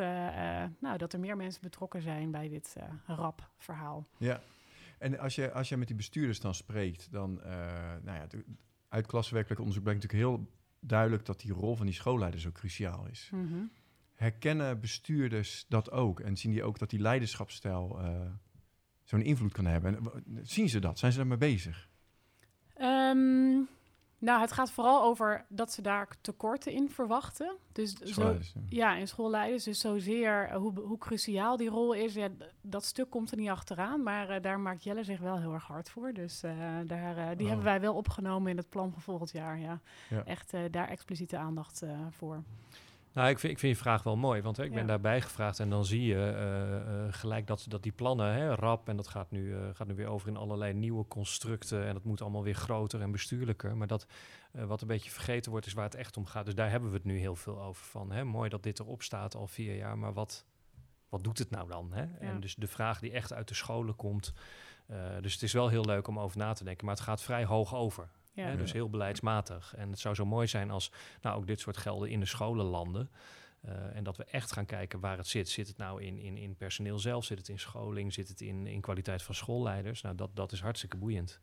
[0.78, 2.76] nou, dat er meer mensen betrokken zijn bij dit
[3.06, 4.06] RAP-verhaal.
[4.16, 4.40] Ja,
[4.98, 7.12] en als je, als je met die bestuurders dan spreekt...
[7.12, 7.40] dan,
[8.02, 8.26] nou ja
[8.90, 10.48] uit klassenwerkelijk onderzoek blijkt natuurlijk heel
[10.80, 13.28] duidelijk dat die rol van die schoolleiders ook cruciaal is.
[13.32, 13.70] Mm -hmm.
[14.14, 18.20] Herkennen bestuurders dat ook en zien die ook dat die leiderschapsstijl uh,
[19.02, 19.96] zo'n invloed kan hebben?
[19.96, 20.98] En, zien ze dat?
[20.98, 21.88] Zijn ze daarmee bezig?
[22.80, 23.68] Um,
[24.20, 27.56] Nou, het gaat vooral over dat ze daar tekorten in verwachten.
[27.72, 28.36] Dus zo,
[28.68, 28.94] ja.
[28.94, 29.64] in schoolleiders.
[29.64, 32.28] Dus zozeer eh, hoe, hoe cruciaal die rol is, ja,
[32.60, 34.02] dat stuk komt er niet achteraan.
[34.02, 36.12] Maar eh, daar maakt Jelle zich wel heel erg hard voor.
[36.12, 36.52] Dus eh,
[36.86, 37.46] daar, die Oh.
[37.46, 39.58] hebben wij wel opgenomen in het plan van volgend jaar.
[39.58, 39.80] Ja.
[40.10, 40.24] Ja.
[40.24, 42.42] Echt daar expliciete aandacht voor.
[43.12, 44.86] Nou, ik vind, ik vind je vraag wel mooi, want hè, ik ben Ja.
[44.86, 48.88] daarbij gevraagd en dan zie je eh, eh, gelijk dat, dat die plannen, hè, rap,
[48.88, 52.04] en dat gaat nu, eh, gaat nu weer over in allerlei nieuwe constructen en dat
[52.04, 53.76] moet allemaal weer groter en bestuurlijker.
[53.76, 54.06] Maar dat
[54.52, 56.44] wat een beetje vergeten wordt is waar het echt om gaat.
[56.44, 58.12] Dus daar hebben we het nu heel veel over van.
[58.12, 58.24] Hè.
[58.24, 60.44] Mooi dat dit erop staat al vier jaar, maar wat,
[61.08, 61.92] wat doet het nou dan?
[61.92, 62.04] Hè?
[62.18, 64.32] En dus de vraag die echt uit de scholen komt.
[65.20, 67.44] dus het is wel heel leuk om over na te denken, maar het gaat vrij
[67.44, 68.08] hoog over.
[68.32, 68.44] Ja.
[68.44, 69.74] Hè, dus heel beleidsmatig.
[69.76, 72.66] En het zou zo mooi zijn als nou, ook dit soort gelden in de scholen
[72.66, 73.10] landen.
[73.60, 75.48] Eh, en dat we echt gaan kijken waar het zit.
[75.48, 77.24] Zit het nou in, in, in personeel zelf?
[77.24, 78.12] Zit het in scholing?
[78.12, 80.02] Zit het in, in kwaliteit van schoolleiders?
[80.02, 81.40] Nou, dat, dat is hartstikke boeiend.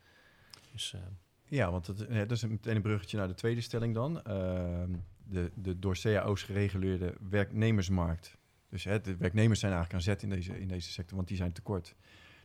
[0.71, 1.01] Dus, eh,
[1.45, 4.23] Ja, want dat, dat is meteen een bruggetje naar de tweede stelling dan.
[4.23, 8.37] Ehm, de, de door cao's gereguleerde werknemersmarkt.
[8.69, 11.37] Dus hè, de werknemers zijn eigenlijk aan zet in deze, in deze sector, want die
[11.37, 11.95] zijn tekort.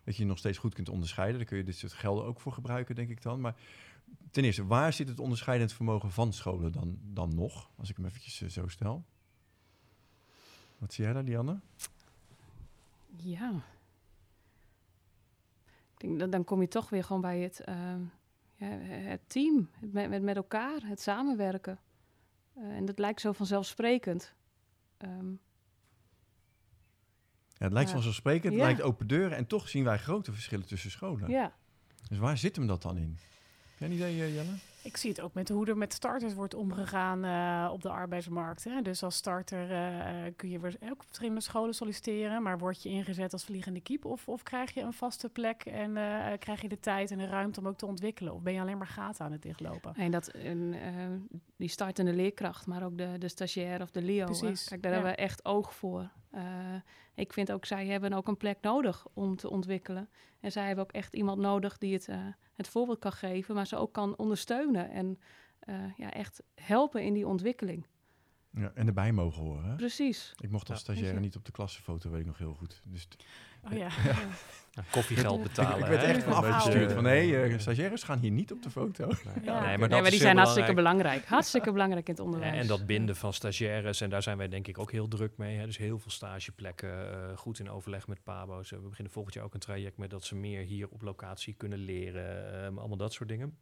[0.05, 1.37] Dat je nog steeds goed kunt onderscheiden.
[1.37, 3.41] Daar kun je dit soort gelden ook voor gebruiken, denk ik dan.
[3.41, 3.55] Maar
[4.31, 7.71] ten eerste, waar zit het onderscheidend vermogen van scholen dan, dan nog?
[7.77, 9.05] Als ik hem eventjes eh, zo stel.
[10.79, 11.61] Wat zie jij daar, Dianne?
[13.17, 13.53] Ja.
[15.95, 18.01] Ik denk, dat dan kom je toch weer gewoon bij het, ehm,
[18.55, 21.79] ja, het team, het met, met, elkaar, het samenwerken.
[22.55, 24.35] Eh, en dat lijkt zo vanzelfsprekend.
[24.97, 25.31] Ehm,
[27.53, 27.95] Ja, het lijkt Ja.
[27.95, 29.37] vanzelfsprekend, het lijkt open deuren.
[29.37, 31.31] En toch zien wij grote verschillen tussen scholen.
[31.31, 31.55] ja.
[32.09, 33.19] Dus waar zit hem dat dan in?
[33.91, 34.53] Jij een idee, eh, Jelle?
[34.83, 38.65] Ik zie het ook met hoe er met starters wordt omgegaan eh, op de arbeidsmarkt.
[38.65, 38.83] Hè.
[38.83, 42.89] Dus als starter eh, eh, kun je ook op verschillende scholen solliciteren, maar word je
[42.89, 44.05] ingezet als vliegende kiep?
[44.05, 47.27] Of, of krijg je een vaste plek en eh, krijg je de tijd en de
[47.27, 48.35] ruimte om ook te ontwikkelen?
[48.35, 49.95] Of ben je alleen maar gaten aan het dichtlopen?
[49.95, 50.75] En dat, en,
[51.57, 54.19] die startende leerkracht, maar ook de, de stagiair of de Leo.
[54.19, 54.25] hè.
[54.25, 54.97] Precies, Kijk, daar ja.
[54.97, 56.11] hebben we echt oog voor.
[56.33, 56.75] Eh,
[57.15, 60.09] ik vind ook, zij hebben ook een plek nodig om te ontwikkelen.
[60.41, 62.17] En zij hebben ook echt iemand nodig die het, eh,
[62.53, 65.19] het voorbeeld kan geven, maar ze ook kan ondersteunen en
[65.59, 67.87] eh, ja, echt helpen in die ontwikkeling.
[68.55, 69.65] Ja, en erbij mogen horen.
[69.65, 69.77] Hè?
[69.77, 70.35] Precies.
[70.41, 70.85] Ik mocht als Ja.
[70.85, 72.81] stagiaire niet op de klassenfoto, weet ik nog heel goed.
[72.85, 73.09] Dus
[73.65, 73.89] Oh ja.
[74.91, 75.79] koffiegeld betalen.
[75.79, 76.93] ik werd echt van een beetje, afgestuurd.
[76.93, 79.07] Van nee, eh, stagiaires gaan hier niet op de foto.
[79.07, 79.61] Nee, Ja.
[79.67, 81.25] nee, Nee, maar, die zijn hartstikke belangrijk.
[81.25, 82.61] Hartstikke belangrijk in het onderwijs.
[82.61, 85.57] En dat binden van stagiaires, en daar zijn wij denk ik ook heel druk mee.
[85.59, 85.67] Hè.
[85.67, 88.71] Dus heel veel stageplekken, eh, goed in overleg met PABO's.
[88.71, 91.79] We beginnen volgend jaar ook een traject met dat ze meer hier op locatie kunnen
[91.79, 92.53] leren.
[92.65, 93.57] ehm, allemaal dat soort dingen.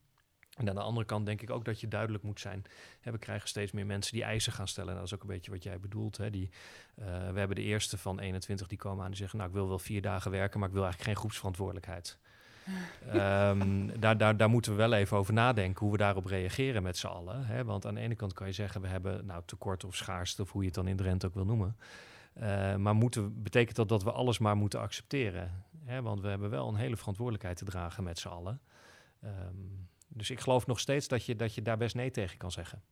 [0.60, 2.64] En aan de andere kant denk ik ook dat je duidelijk moet zijn.
[3.02, 4.90] We krijgen steeds meer mensen die eisen gaan stellen.
[4.90, 6.16] En dat is ook een beetje wat jij bedoelt.
[6.16, 6.30] Hè.
[6.30, 6.50] Die,
[6.94, 9.38] eh, we hebben de eerste van 21 die komen aan die zeggen...
[9.38, 12.18] nou, ik wil wel vier dagen werken, maar ik wil eigenlijk geen groepsverantwoordelijkheid.
[13.12, 16.96] Ehm, daar, daar, daar moeten we wel even over nadenken hoe we daarop reageren met
[16.96, 17.46] z'n allen.
[17.46, 17.64] Hè?
[17.64, 20.52] Want aan de ene kant kan je zeggen, we hebben nou, tekort of schaarste, of
[20.52, 21.76] hoe je het dan in Drenthe ook wil noemen.
[22.32, 25.64] Eh, maar moeten, betekent dat dat we alles maar moeten accepteren?
[25.84, 26.02] Hè?
[26.02, 28.60] Want we hebben wel een hele verantwoordelijkheid te dragen met z'n allen.
[29.20, 29.56] Ehm,
[30.12, 32.82] dus ik geloof nog steeds dat je, dat je daar best nee tegen kan zeggen.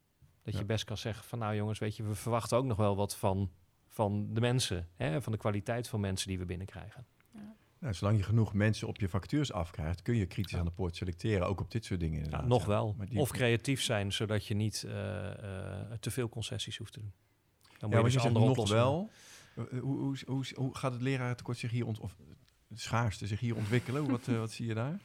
[0.43, 0.61] Dat Ja.
[0.61, 3.17] je best kan zeggen van nou jongens, weet je, we verwachten ook nog wel wat
[3.17, 3.51] van,
[3.89, 4.89] van de mensen.
[4.97, 5.23] Hè?
[5.23, 7.07] Van de kwaliteit van mensen die we binnenkrijgen.
[7.81, 10.59] Nou, zolang je genoeg mensen op je vactures afkrijgt, kun je kritisch Ja.
[10.59, 11.47] aan de poort selecteren.
[11.47, 12.49] Ook op dit soort dingen Ja, inderdaad.
[12.49, 12.69] nog ja.
[12.69, 12.97] wel.
[13.09, 15.27] Die- Of creatief zijn, zodat je niet eh,
[15.83, 17.13] eh, te veel concessies hoeft te doen.
[17.13, 19.11] Dan Ja, moet maar je je dus zegt andere nog wel.
[19.55, 22.17] Eh, Hoe, hoe, hoe, hoe gaat het lerarentekort zich hier ont of
[22.69, 24.11] de schaarste zich hier ontwikkelen?
[24.11, 25.01] Wat, wat zie je daar?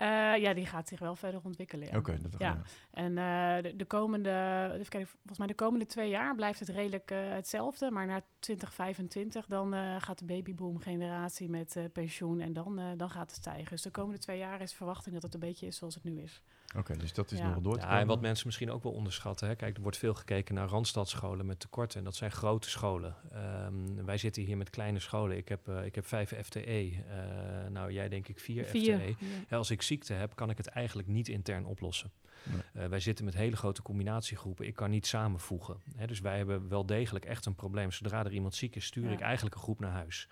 [0.00, 1.88] Eh, ja, die gaat zich wel verder ontwikkelen.
[1.88, 1.96] Ja.
[1.96, 2.62] Oké, dat Ja.
[2.90, 4.30] En eh, de, de komende,
[4.72, 7.90] even kijken, volgens mij de komende twee jaar blijft het redelijk eh, hetzelfde.
[7.90, 13.38] Maar na 2025 dan gaat de babyboom generatie met pensioen en dan, dan gaat het
[13.38, 13.70] stijgen.
[13.70, 16.20] Dus de komende twee jaar is verwachting dat het een beetje is zoals het nu
[16.20, 16.42] is.
[16.76, 17.48] Oké, dus dat is Ja.
[17.48, 18.00] nog door te Ja, komen.
[18.00, 19.48] en wat mensen misschien ook wel onderschatten.
[19.48, 19.54] Hè?
[19.56, 21.98] Kijk, er wordt veel gekeken naar randstadscholen met tekorten.
[21.98, 23.16] En dat zijn grote scholen.
[23.32, 25.36] Ehm, wij zitten hier met kleine scholen.
[25.36, 26.60] Ik heb, eh, ik heb vijf FTE.
[26.60, 28.98] Eh, nou, jij denk ik vier, Vier.
[28.98, 29.14] FTE.
[29.48, 29.56] Ja.
[29.56, 32.10] Als ik ziekte heb, kan ik het eigenlijk niet intern oplossen.
[32.42, 32.84] Nee.
[32.84, 34.66] Eh, wij zitten met hele grote combinatiegroepen.
[34.66, 35.76] Ik kan niet samenvoegen.
[35.96, 37.90] Hè, dus wij hebben wel degelijk echt een probleem.
[37.90, 39.10] Zodra er iemand ziek is, stuur Ja.
[39.10, 40.28] ik eigenlijk een groep naar huis.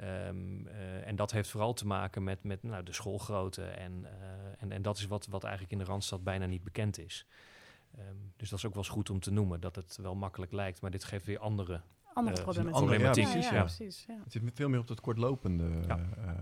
[0.00, 3.64] Ehm, eh, en dat heeft vooral te maken met, met nou, de schoolgrootte.
[3.64, 4.20] En, eh,
[4.58, 7.26] en, en dat is wat, wat eigenlijk in de Randstad bijna niet bekend is.
[7.98, 9.60] Ehm, dus dat is ook wel eens goed om te noemen.
[9.60, 11.80] Dat het wel makkelijk lijkt, maar dit geeft weer andere
[12.14, 12.80] Andere Eh, problematiek.
[12.80, 13.60] andere- ja, ja, precies, ja, ja.
[13.60, 14.04] precies.
[14.08, 14.18] Ja.
[14.24, 15.64] Het zit veel meer op het kortlopende.
[15.86, 15.98] Ja.
[16.16, 16.36] eh, eh,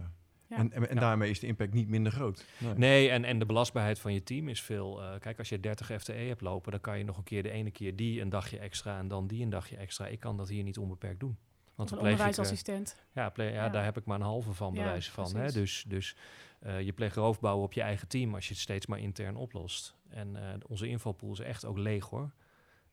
[0.49, 0.57] Ja.
[0.57, 1.01] En, en, en Ja.
[1.01, 2.45] daarmee is de impact niet minder groot.
[2.59, 2.75] Nee.
[2.75, 5.03] Nee, en, en de belastbaarheid van je team is veel.
[5.03, 7.51] eh, kijk, als je 30 FTE hebt lopen, dan kan je nog een keer de
[7.51, 10.07] ene keer die een dagje extra en dan die een dagje extra.
[10.07, 11.37] Ik kan dat hier niet onbeperkt doen.
[11.79, 12.97] Want een eh, onderwijsassistent.
[13.13, 13.69] ja, ple- ja, Ja.
[13.69, 15.37] daar heb ik maar een halve van, bij Ja, wijze van.
[15.37, 15.53] Hè?
[15.53, 16.17] Dus, dus
[16.61, 19.95] eh, je pleegt roofbouw op je eigen team als je het steeds maar intern oplost.
[20.09, 22.31] En eh, onze invalpool is echt ook leeg hoor.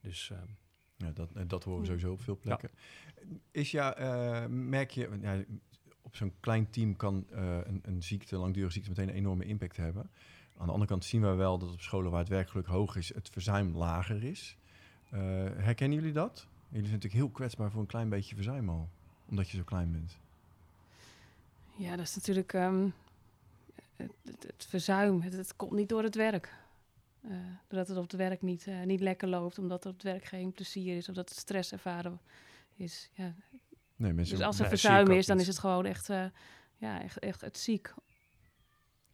[0.02, 0.48] Dus ehm,
[0.98, 1.92] Ja, dat, dat horen we Ja.
[1.94, 2.70] sowieso op veel plekken.
[3.52, 5.44] Is ja, eh, merk je, ja,
[6.02, 9.78] op zo'n klein team kan eh, een, een ziekte, langdurige ziekte, meteen een enorme impact
[9.78, 10.10] hebben.
[10.58, 13.14] Aan de andere kant zien we wel dat op scholen waar het werkgeluk hoog is,
[13.14, 14.58] het verzuim lager is.
[15.10, 15.20] Eh,
[15.58, 16.48] herkennen jullie dat?
[16.76, 18.90] Jullie zijn natuurlijk heel kwetsbaar voor een klein beetje verzuim al,
[19.30, 20.18] omdat je zo klein bent.
[21.76, 22.90] Ja, dat is natuurlijk ehm,
[23.96, 25.22] het, het, het verzuim.
[25.22, 26.54] Het, het komt niet door het werk.
[27.22, 27.32] Eh,
[27.68, 30.26] doordat het op het werk niet, eh, niet lekker loopt, omdat er op het werk
[30.26, 32.20] geen plezier is, of dat het stress ervaren
[32.76, 33.10] is.
[33.14, 33.36] Ja.
[33.96, 34.38] Nee, mensen.
[34.38, 35.48] Dus als er verzuim is, dan niet.
[35.48, 36.26] is het gewoon echt, eh,
[36.76, 37.94] ja, echt, echt het ziek.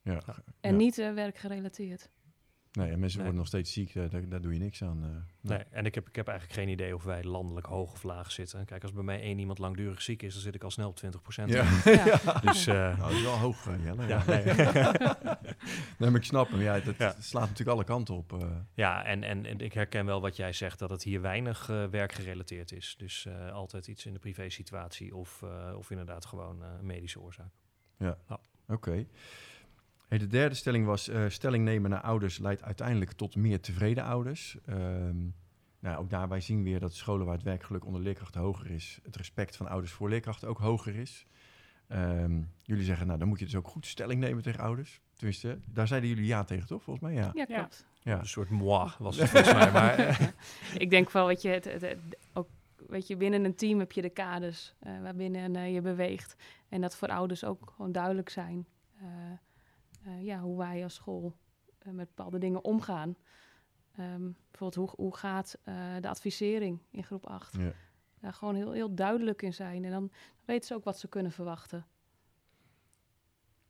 [0.01, 0.21] ja,
[0.59, 0.77] En ja.
[0.77, 2.09] niet werkgerelateerd.
[2.71, 3.27] Nee, en mensen Nee.
[3.27, 5.03] worden nog steeds ziek, eh, daar, daar doe je niks aan.
[5.03, 5.09] eh.
[5.49, 5.57] nee.
[5.69, 8.65] En ik heb, ik heb eigenlijk geen idee of wij landelijk hoog of laag zitten.
[8.65, 10.97] Kijk, als bij mij één iemand langdurig ziek is, dan zit ik al snel op
[10.97, 11.49] 20%.
[11.49, 11.63] Ja.
[11.85, 12.05] Ja.
[12.23, 12.39] ja.
[12.51, 14.07] Dus eh, Nou, dat is wel hoog, Jelle.
[14.07, 14.23] ja, Ja.
[14.25, 14.43] nee.
[15.99, 16.61] nee, maar ik snap hem.
[16.61, 17.15] Ja, dat Ja.
[17.19, 18.37] slaat natuurlijk alle kanten op.
[18.73, 22.71] Ja, en, en, en ik herken wel wat jij zegt, dat het hier weinig werkgerelateerd
[22.71, 22.95] is.
[22.97, 27.19] Dus eh, altijd iets in de privé-situatie of, eh, of inderdaad gewoon eh, een medische
[27.21, 27.51] oorzaak.
[28.67, 29.05] Oké.
[30.11, 34.03] Hey, de derde stelling was: eh, stelling nemen naar ouders leidt uiteindelijk tot meer tevreden
[34.03, 34.57] ouders.
[34.65, 35.17] Ehm,
[35.79, 38.99] nou, ook daarbij zien we weer dat scholen waar het werkgeluk onder leerkrachten hoger is,
[39.03, 41.25] het respect van ouders voor leerkrachten ook hoger is.
[41.87, 44.99] Ehm, jullie zeggen, nou, dan moet je dus ook goed stelling nemen tegen ouders.
[45.15, 46.83] Tenminste, daar zeiden jullie ja tegen, toch?
[46.83, 47.31] Volgens mij ja.
[47.33, 47.85] Ja, klopt.
[48.01, 49.71] Ja, Een soort moi was het volgens mij.
[49.71, 50.27] Maar, eh,
[50.77, 51.99] Ik denk wel, weet je, het, het- het-
[52.33, 52.47] ook,
[52.87, 56.35] weet je, binnen een team heb je de kaders eh, waarbinnen je beweegt.
[56.69, 58.65] En dat voor ouders ook gewoon duidelijk zijn.
[58.99, 59.05] eh,
[60.03, 61.33] eh, ja, hoe wij als school
[61.77, 63.15] eh, met bepaalde dingen omgaan.
[63.91, 67.55] Ehm, bijvoorbeeld, hoe, hoe gaat eh, de advisering in groep 8?
[67.57, 67.73] ja.
[68.19, 69.85] Daar gewoon heel, heel duidelijk in zijn.
[69.85, 70.11] En dan
[70.45, 71.85] weten ze ook wat ze kunnen verwachten.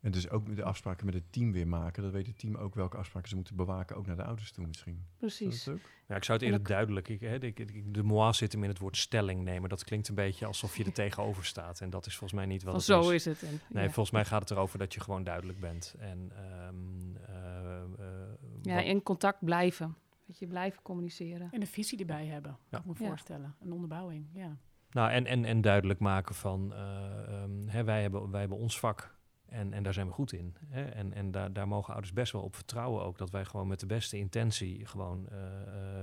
[0.01, 2.03] En dus ook de afspraken met het team weer maken.
[2.03, 4.67] Dat weet het team ook welke afspraken ze moeten bewaken, ook naar de ouders toe
[4.67, 5.05] misschien.
[5.17, 5.47] Precies.
[5.55, 5.79] Is dat ook?
[6.07, 7.07] ja, ik zou het eerder duidelijk...
[7.09, 9.69] Ik, hè, ik, ik- de moi zit hem in het woord stelling nemen.
[9.69, 11.81] Dat klinkt een beetje alsof je er tegenover staat.
[11.81, 13.25] En dat is volgens mij niet wat Van het zo is.
[13.27, 13.49] is het.
[13.49, 13.89] En, Nee, ja.
[13.91, 15.95] volgens mij gaat het erover dat je gewoon duidelijk bent.
[15.99, 18.27] En, ehm, eh, eh,
[18.61, 19.95] ja, wat- in contact blijven.
[20.25, 21.47] Weet je, blijven communiceren.
[21.51, 22.77] En een visie erbij hebben, kan Ja.
[22.77, 23.07] ik me Ja.
[23.09, 23.55] voorstellen.
[23.61, 24.57] Een onderbouwing, ja.
[24.91, 28.79] Nou, en, en, en duidelijk maken van, eh, ehm, hè, wij, hebben, wij hebben ons
[28.79, 29.15] vak
[29.51, 30.55] en, en daar zijn we goed in.
[30.67, 30.83] Hè?
[30.85, 33.79] En, en daar, daar mogen ouders best wel op vertrouwen ook, dat wij gewoon met
[33.79, 35.37] de beste intentie gewoon eh,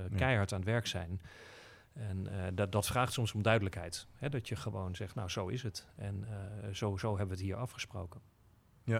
[0.05, 0.17] eh, Ja.
[0.17, 1.21] keihard aan het werk zijn.
[1.93, 4.07] En eh, dat, dat vraagt soms om duidelijkheid.
[4.15, 4.29] Hè?
[4.29, 5.87] Dat je gewoon zegt, nou zo is het.
[5.95, 8.21] En eh, zo, zo hebben we het hier afgesproken.
[8.83, 8.99] Ja.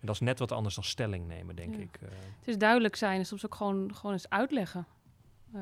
[0.00, 1.80] En dat is net wat anders dan stelling nemen, denk Ja.
[1.80, 1.98] ik.
[2.38, 4.86] Het is duidelijk zijn en soms ook gewoon, gewoon eens uitleggen.
[5.52, 5.60] eh,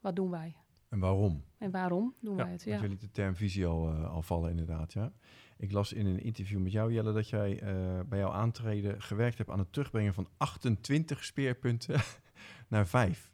[0.00, 0.56] wat doen wij
[0.88, 1.44] En waarom?
[1.58, 2.64] en waarom doen Ja, wij het?
[2.64, 2.80] Ja.
[2.82, 4.92] je liet de term visie al, al vallen, inderdaad.
[4.92, 5.12] Ja.
[5.58, 9.38] Ik las in een interview met jou, Jelle, dat jij eh, bij jouw aantreden gewerkt
[9.38, 12.00] hebt aan het terugbrengen van 28 speerpunten
[12.68, 13.30] naar 5.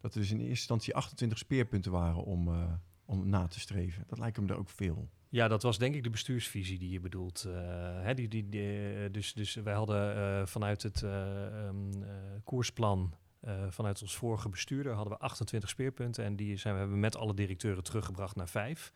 [0.00, 2.72] Dat er dus in eerste instantie 28 speerpunten waren om, eh,
[3.04, 4.04] om na te streven.
[4.06, 5.08] Dat lijkt me er ook veel.
[5.28, 7.44] Ja, dat was denk ik de bestuursvisie die je bedoelt.
[7.44, 7.54] eh,
[8.02, 12.08] hè, die, die, dus, dus wij hadden vanuit het eh, ehm, eh,
[12.44, 13.14] koersplan,
[13.46, 16.24] eh, vanuit ons vorige bestuurder, hadden we 28 speerpunten.
[16.24, 18.92] En die zijn we hebben met alle directeuren teruggebracht naar vijf.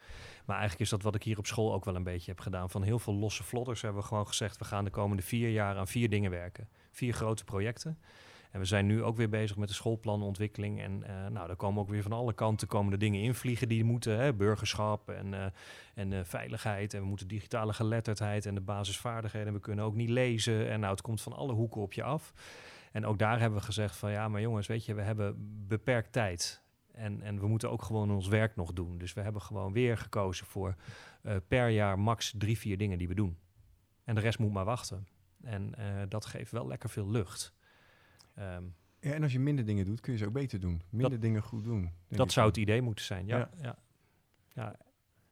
[0.47, 2.71] Maar eigenlijk is dat wat ik hier op school ook wel een beetje heb gedaan.
[2.71, 5.77] Van heel veel losse vlodders hebben we gewoon gezegd, we gaan de komende vier jaar
[5.77, 6.69] aan vier dingen werken.
[6.91, 7.99] Vier grote projecten.
[8.51, 10.81] En we zijn nu ook weer bezig met de schoolplanontwikkeling.
[10.81, 13.85] En eh, nou, daar komen ook weer van alle kanten komen de dingen invliegen die
[13.85, 14.19] moeten.
[14.19, 15.47] Hè, burgerschap en, eh,
[15.95, 16.95] en veiligheid.
[16.95, 19.49] En we moeten digitale geletterdheid en de basisvaardigheden.
[19.49, 20.71] En we kunnen ook niet lezen.
[20.71, 22.33] En nou, het komt van alle hoeken op je af.
[22.91, 25.35] En ook daar hebben we gezegd van ja, maar jongens, weet je, we hebben
[25.69, 26.63] beperkt tijd.
[26.93, 28.99] En, en we moeten ook gewoon ons werk nog doen.
[28.99, 30.75] Dus we hebben gewoon weer gekozen voor
[31.23, 33.39] eh, per jaar max drie, vier dingen die we doen.
[34.05, 35.07] En de rest moet maar wachten.
[35.43, 37.55] En eh, dat geeft wel lekker veel lucht.
[38.35, 38.63] Ehm,
[39.01, 40.83] Ja, en als je minder dingen doet, kun je ze ook beter doen.
[40.91, 41.93] Minder dingen goed doen.
[42.09, 43.27] dat zou het idee moeten zijn.
[43.27, 43.51] Ja, Ja.
[43.63, 43.79] ja.
[44.53, 44.77] ja.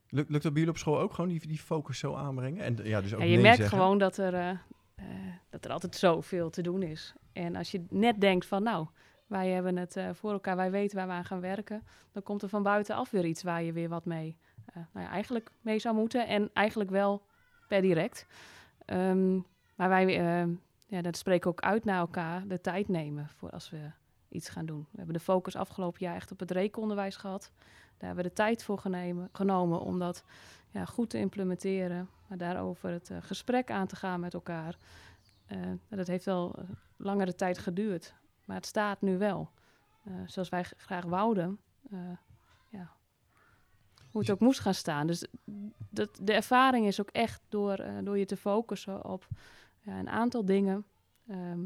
[0.08, 2.64] Lukt, lukt dat bij jullie op school ook gewoon, die, die focus zo aanbrengen?
[2.64, 3.78] En ja, dus ook Ja, je nee merkt zeggen?
[3.78, 4.58] gewoon dat er, eh,
[4.98, 5.04] eh,
[5.50, 7.14] dat er altijd zoveel te doen is.
[7.32, 8.86] En als je net denkt van nou,
[9.28, 11.82] wij hebben het eh, voor elkaar, wij weten waar we aan gaan werken,
[12.12, 15.12] dan komt er van buitenaf weer iets waar je weer wat mee, eh, nou ja,
[15.12, 16.26] eigenlijk mee zou moeten.
[16.26, 17.22] En eigenlijk wel
[17.68, 18.26] per direct.
[18.84, 19.34] Ehm,
[19.74, 20.48] maar wij, eh,
[20.86, 23.90] ja, dat spreken ook uit naar elkaar, de tijd nemen voor als we
[24.28, 24.86] iets gaan doen.
[24.90, 27.50] We hebben de focus afgelopen jaar echt op het rekenonderwijs gehad.
[27.96, 28.78] Daar hebben we de tijd voor
[29.32, 30.24] genomen om dat
[30.70, 32.08] ja, goed te implementeren.
[32.28, 34.76] Maar daarover het eh, gesprek aan te gaan met elkaar.
[35.46, 36.64] Eh, dat heeft wel eh,
[36.96, 38.14] langere tijd geduurd.
[38.44, 39.50] Maar het staat nu wel.
[40.26, 41.58] Zoals wij graag wouden.
[42.70, 42.90] ja.
[44.10, 45.06] Hoe het ook moest gaan staan.
[45.06, 45.26] Dus
[45.90, 49.28] dat, de ervaring is ook echt door, door je te focussen op
[49.80, 50.84] ja, een aantal dingen.
[51.26, 51.60] Ehm,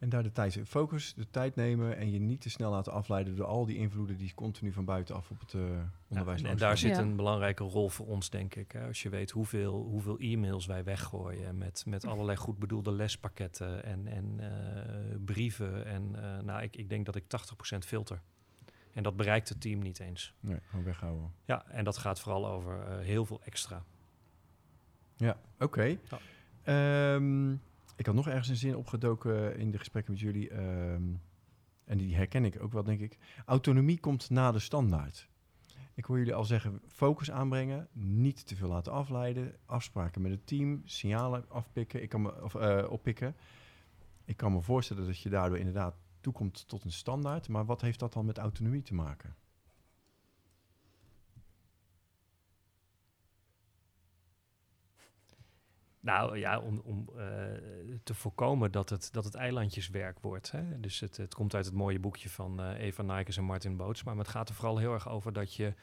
[0.00, 3.36] En daar de tijd, focus, de tijd nemen en je niet te snel laten afleiden
[3.36, 5.62] door al die invloeden die continu van buitenaf op het uh,
[6.08, 7.02] onderwijs ja, en, en daar zit Ja.
[7.02, 8.72] een belangrijke rol voor ons, denk ik.
[8.72, 8.86] Hè.
[8.86, 14.06] Als je weet hoeveel, hoeveel e-mails wij weggooien met, met allerlei goed bedoelde lespakketten en,
[14.06, 15.86] en eh, brieven.
[15.86, 17.24] En eh, nou, ik, ik denk dat ik
[17.74, 18.20] 80% filter.
[18.92, 20.34] En dat bereikt het team niet eens.
[20.40, 21.32] Nee, gewoon weghouden.
[21.44, 23.84] Ja, en dat gaat vooral over eh, heel veel extra.
[25.16, 25.82] Ja, oké.
[26.10, 26.18] Ja.
[26.62, 27.54] Ehm,
[28.00, 30.50] ik had nog ergens een zin opgedoken in de gesprekken met jullie.
[30.50, 31.14] ehm,
[31.84, 33.18] en die herken ik ook wel, denk ik.
[33.46, 35.28] Autonomie komt na de standaard.
[35.94, 40.46] Ik hoor jullie al zeggen, focus aanbrengen, niet te veel laten afleiden, afspraken met het
[40.46, 43.36] team, signalen afpikken, ik kan me, of, eh, oppikken.
[44.24, 47.48] Ik kan me voorstellen dat je daardoor inderdaad toekomt tot een standaard.
[47.48, 49.36] Maar wat heeft dat dan met autonomie te maken?
[56.00, 57.24] Nou ja, om, om eh,
[58.02, 60.50] te voorkomen dat het, dat het eilandjeswerk wordt.
[60.50, 60.80] Hè?
[60.80, 64.14] Dus het, het komt uit het mooie boekje van eh, Eva Nijkes en Martin Bootsma.
[64.14, 65.74] Maar het gaat er vooral heel erg over dat je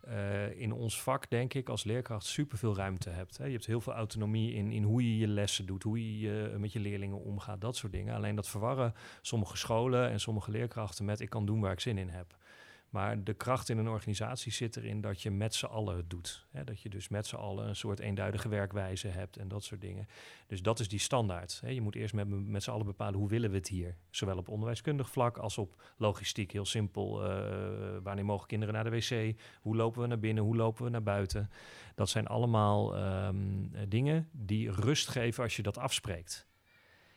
[0.00, 3.36] eh, in ons vak, denk ik, als leerkracht superveel ruimte hebt.
[3.36, 3.44] Hè?
[3.44, 6.72] Je hebt heel veel autonomie in, in hoe je je lessen doet, hoe je met
[6.72, 8.14] je leerlingen omgaat, dat soort dingen.
[8.14, 11.98] Alleen dat verwarren sommige scholen en sommige leerkrachten met ik kan doen waar ik zin
[11.98, 12.36] in heb.
[12.94, 16.46] Maar de kracht in een organisatie zit erin dat je met z'n allen het doet.
[16.64, 20.06] Dat je dus met z'n allen een soort eenduidige werkwijze hebt en dat soort dingen.
[20.46, 21.62] Dus dat is die standaard.
[21.66, 23.96] Je moet eerst met, met z'n allen bepalen hoe willen we het hier.
[24.10, 26.52] Zowel op onderwijskundig vlak als op logistiek.
[26.52, 27.24] Heel simpel.
[27.24, 29.40] eh, wanneer mogen kinderen naar de wc?
[29.60, 30.44] Hoe lopen we naar binnen?
[30.44, 31.50] Hoe lopen we naar buiten?
[31.94, 33.36] Dat zijn allemaal ehm,
[33.72, 36.46] eh, dingen die rust geven als je dat afspreekt.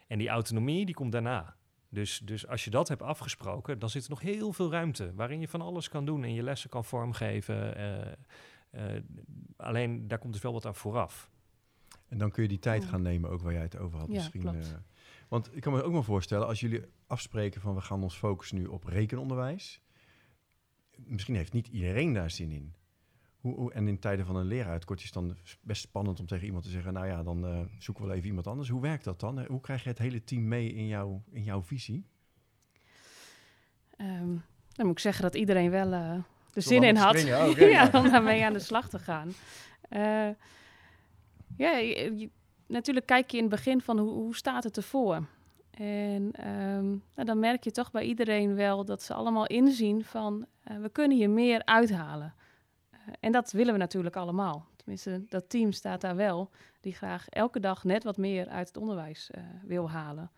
[0.08, 1.57] En die autonomie die komt daarna.
[1.90, 5.40] Dus, dus als je dat hebt afgesproken, dan zit er nog heel veel ruimte waarin
[5.40, 7.76] je van alles kan doen en je lessen kan vormgeven.
[7.76, 8.12] eh,
[8.70, 9.04] eh,
[9.58, 11.30] alleen daar komt dus wel wat aan vooraf.
[12.08, 14.08] En dan kun je die tijd gaan nemen, ook waar jij het over had.
[14.08, 14.72] Ja, misschien, klopt.
[14.72, 14.78] eh,
[15.28, 18.58] want ik kan me ook wel voorstellen, als jullie afspreken van we gaan ons focussen
[18.58, 19.82] nu op rekenonderwijs.
[20.96, 22.74] Misschien heeft niet iedereen daar zin in.
[23.48, 26.46] Hoe, hoe, en in tijden van een leraaruitkort is het dan best spannend om tegen
[26.46, 28.70] iemand te zeggen, nou ja, dan eh, zoeken we wel even iemand anders.
[28.70, 29.46] Hoe werkt dat dan?
[29.46, 32.06] Hoe krijg je het hele team mee in, jouw in jouw visie?
[33.98, 34.36] Ehm,
[34.72, 37.50] dan moet ik zeggen dat iedereen wel er Wil zin in had springen?
[37.50, 37.90] Oh, ja, ja.
[37.94, 39.34] om daarmee aan de slag te gaan.
[39.90, 40.30] Eh,
[41.58, 42.30] ja, je- je-
[42.68, 45.26] natuurlijk kijk je in het begin van hoe, hoe staat het ervoor.
[45.72, 50.46] En ehm, nou, dan merk je toch bij iedereen wel dat ze allemaal inzien van
[50.82, 52.34] we kunnen hier meer uithalen.
[53.20, 54.68] En dat willen we natuurlijk allemaal.
[54.76, 56.50] Tenminste, dat team staat daar wel,
[56.82, 60.32] die graag elke dag net wat meer uit het onderwijs eh, wil halen.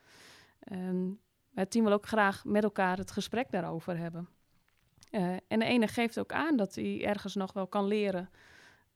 [0.60, 1.10] Ehm,
[1.54, 4.30] het team wil ook graag met elkaar het gesprek daarover hebben.
[5.10, 8.30] Eh, en de ene geeft ook aan dat hij ergens nog wel kan leren.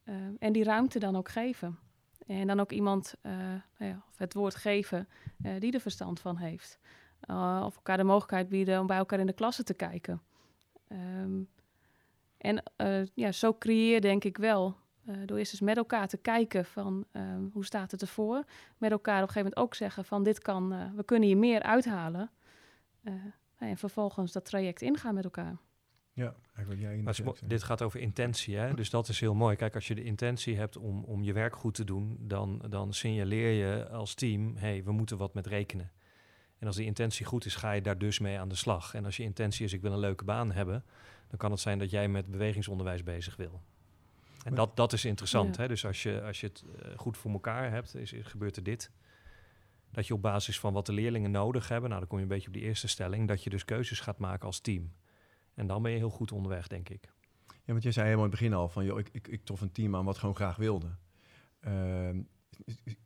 [0.04, 1.80] eh, en die ruimte dan ook geven.
[2.28, 3.32] En dan ook iemand eh,
[3.78, 5.08] nou ja, of het woord geven
[5.60, 6.80] die er verstand van heeft.
[7.64, 10.22] Of elkaar de mogelijkheid bieden om bij elkaar in de klasse te kijken.
[10.88, 11.42] Ehm,
[12.44, 14.76] en eh, ja, zo creëer denk ik wel,
[15.06, 18.44] eh, door eerst eens met elkaar te kijken van ehm, hoe staat het ervoor.
[18.78, 21.38] Met elkaar op een gegeven moment ook zeggen van dit kan, eh, we kunnen hier
[21.38, 22.32] meer uithalen.
[23.04, 23.14] Eh,
[23.58, 25.58] en vervolgens dat traject ingaan met elkaar.
[26.14, 28.74] Ja, eigenlijk wat jij Maar het dit gaat over intentie, hè?
[28.74, 29.56] dus dat is heel mooi.
[29.56, 32.94] Kijk, als je de intentie hebt om, om je werk goed te doen, dan, dan
[32.94, 35.92] signaleer je als team, hey, we moeten wat met rekenen.
[36.58, 38.94] En als die intentie goed is, ga je daar dus mee aan de slag.
[38.94, 40.84] En als je intentie is, ik wil een leuke baan hebben,
[41.34, 43.62] dan kan het zijn dat jij met bewegingsonderwijs bezig wil.
[44.44, 45.56] En dat, dat is interessant.
[45.56, 45.62] Ja.
[45.62, 45.68] Hè?
[45.68, 48.92] Dus als je, als je het eh, goed voor elkaar hebt, is, gebeurt er dit.
[49.92, 52.30] Dat je op basis van wat de leerlingen nodig hebben, nou dan kom je een
[52.30, 54.94] beetje op die eerste stelling, dat je dus keuzes gaat maken als team.
[55.54, 57.12] En dan ben je heel goed onderweg, denk ik.
[57.48, 59.62] Ja, want jij zei helemaal in het begin al van, joh, ik, ik, ik trof
[59.62, 60.96] een team aan wat gewoon graag wilde.
[61.60, 62.22] Ehm,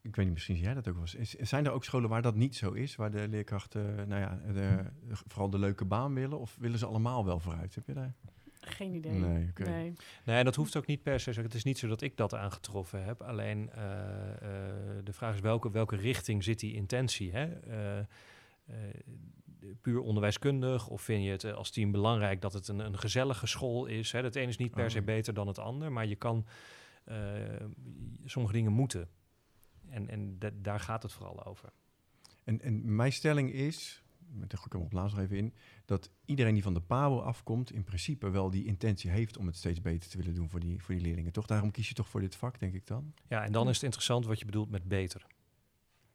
[0.02, 1.34] ik weet niet, misschien zie jij dat ook wel eens.
[1.34, 2.96] Zijn er ook scholen waar dat niet zo is?
[2.96, 4.84] Waar de leerkrachten, nou ja, de,
[5.28, 6.39] vooral de leuke baan willen?
[6.39, 7.76] Of willen ze allemaal wel vooruit?
[7.76, 8.13] Heb je daar?
[8.60, 9.12] Geen idee.
[9.12, 9.52] Nee.
[9.56, 9.93] Nee.
[10.26, 11.32] Nee, en dat hoeft ook niet per se.
[11.32, 13.22] Het is niet zo dat ik dat aangetroffen heb.
[13.22, 14.39] Alleen eh, eh,
[15.04, 17.32] de vraag is welke, welke richting zit die intentie?
[17.32, 17.46] Hè?
[17.46, 18.06] Eh, eh,
[19.82, 20.88] puur onderwijskundig?
[20.88, 24.12] Of vind je het als team belangrijk dat het een, een gezellige school is?
[24.12, 24.22] Hè?
[24.22, 25.04] Het een is niet per Oh, se ja.
[25.04, 26.46] beter dan het ander, maar je kan
[27.08, 27.15] eh,
[28.26, 29.10] sommige dingen moeten.
[29.89, 31.69] En, en da- daar gaat het vooral over.
[32.44, 35.54] En, en mijn stelling is, met de kom op nog even in,
[35.85, 39.56] dat iedereen die van de PABO afkomt, in principe wel die intentie heeft om het
[39.56, 41.31] steeds beter te willen doen voor die, voor die leerlingen.
[41.31, 41.46] Toch?
[41.46, 43.13] Daarom kies je toch voor dit vak, denk ik dan?
[43.27, 45.25] Ja, en dan is het interessant wat je bedoelt met beter.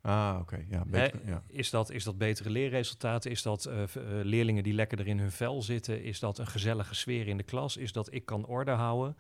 [0.01, 0.65] Ah, oké.
[0.69, 1.43] Ja, beter, ja.
[1.47, 3.31] Is, dat, is dat betere leerresultaten?
[3.31, 3.89] Is dat eh, eh,
[4.25, 6.03] leerlingen die lekker er in hun vel zitten?
[6.03, 7.77] Is dat een gezellige sfeer in de klas?
[7.77, 9.17] Is dat ik kan orde houden?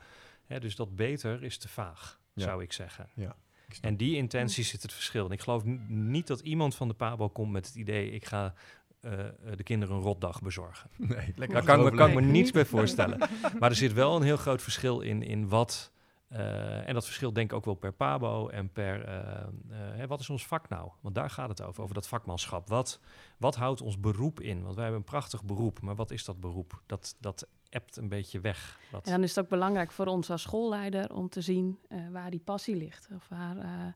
[0.46, 2.42] Hè, dus dat beter is te vaag, Ja.
[2.44, 3.04] zou ik zeggen.
[3.14, 3.36] Ik snap.
[3.80, 5.26] En die intentie zit het verschil.
[5.26, 8.10] En ik geloof niet dat iemand van de PABO komt met het idee...
[8.10, 8.54] ik ga
[9.00, 10.90] eh, eh, de kinderen een rotdag bezorgen.
[10.96, 13.18] Nee, lekker Daar kan ik me, kan me niets bij voorstellen.
[13.58, 15.92] Maar er zit wel een heel groot verschil in, in wat...
[16.32, 19.04] eh, en dat verschil denk ik ook wel per PABO en per...
[19.04, 20.90] eh, eh, hè, wat is ons vak nou?
[21.00, 22.68] Want daar gaat het over, over dat vakmanschap.
[22.68, 23.00] Wat,
[23.38, 24.62] wat houdt ons beroep in?
[24.62, 26.82] Want wij hebben een prachtig beroep, maar wat is dat beroep?
[26.86, 28.78] Dat, dat ebt een beetje weg.
[28.90, 32.08] Dat, En dan is het ook belangrijk voor ons als schoolleider om te zien eh,
[32.10, 33.08] waar die passie ligt.
[33.14, 33.92] Of waar, eh,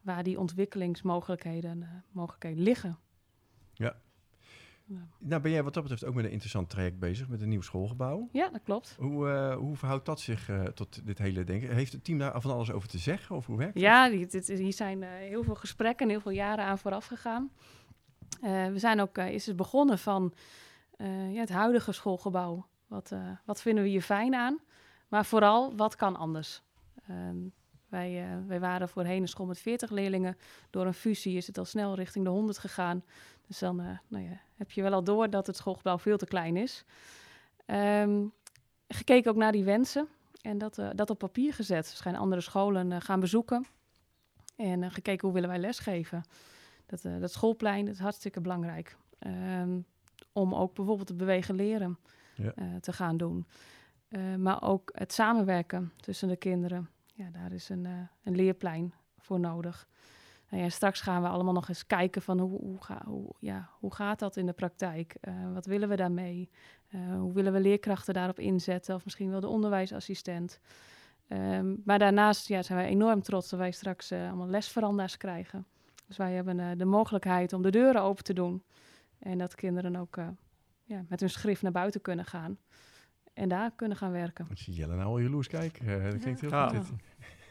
[0.00, 2.98] waar die ontwikkelingsmogelijkheden eh, mogelijkheden liggen.
[5.18, 7.60] Nou, ben jij wat dat betreft ook met een interessant traject bezig met een nieuw
[7.60, 8.28] schoolgebouw.
[8.32, 8.96] Ja, dat klopt.
[8.98, 11.74] Hoe, eh, hoe verhoudt dat zich eh, tot dit hele denken?
[11.74, 13.36] Heeft het team daar van alles over te zeggen?
[13.36, 13.82] Of hoe werkt het?
[13.82, 17.50] Ja, dit, hier zijn eh, heel veel gesprekken en heel veel jaren aan vooraf gegaan.
[18.40, 20.34] We zijn ook, is het begonnen van
[21.30, 22.66] ja, het huidige schoolgebouw.
[22.86, 23.12] Wat,
[23.44, 24.58] wat vinden we hier fijn aan?
[25.08, 26.62] Maar vooral, wat kan anders?
[27.08, 27.36] Ehm,
[27.88, 30.36] wij, uh, wij waren voorheen een school met 40 leerlingen.
[30.70, 33.04] Door een fusie is het al snel richting de 100 gegaan.
[33.46, 36.26] Dus dan uh, nou ja, heb je wel al door dat het schoolgebouw veel te
[36.26, 36.84] klein is.
[37.66, 38.32] Um,
[38.88, 40.08] gekeken ook naar die wensen
[40.40, 41.84] en dat, uh, dat op papier gezet.
[41.84, 43.66] Dus gaan andere scholen uh, gaan bezoeken
[44.56, 46.24] en gekeken hoe willen wij lesgeven.
[46.86, 48.96] Dat, dat schoolplein dat is hartstikke belangrijk.
[49.60, 49.84] Um,
[50.32, 51.98] om ook bijvoorbeeld het bewegen leren
[52.34, 52.52] ja.
[52.80, 53.46] te gaan doen.
[54.38, 56.90] maar ook het samenwerken tussen de kinderen.
[57.14, 57.84] Ja, daar is een,
[58.22, 59.88] een leerplein voor nodig.
[60.50, 63.70] Nou ja, straks gaan we allemaal nog eens kijken van hoe, hoe, ga, hoe, ja,
[63.78, 65.16] hoe gaat dat in de praktijk?
[65.20, 66.50] Uh, wat willen we daarmee?
[66.94, 68.94] Uh, hoe willen we leerkrachten daarop inzetten?
[68.94, 70.60] Of misschien wel de onderwijsassistent.
[71.28, 75.66] Um, maar daarnaast ja, zijn wij enorm trots dat wij straks uh, allemaal lesveranda's krijgen.
[76.06, 78.62] Dus wij hebben de mogelijkheid om de deuren open te doen.
[79.18, 80.18] En dat kinderen ook
[80.84, 82.58] ja, met hun schrift naar buiten kunnen gaan.
[83.36, 84.46] En daar kunnen gaan werken.
[84.50, 86.10] Ik zie Jelle nou al jaloers kijken.
[86.10, 86.68] dat klinkt heel ja.
[86.68, 86.92] goed.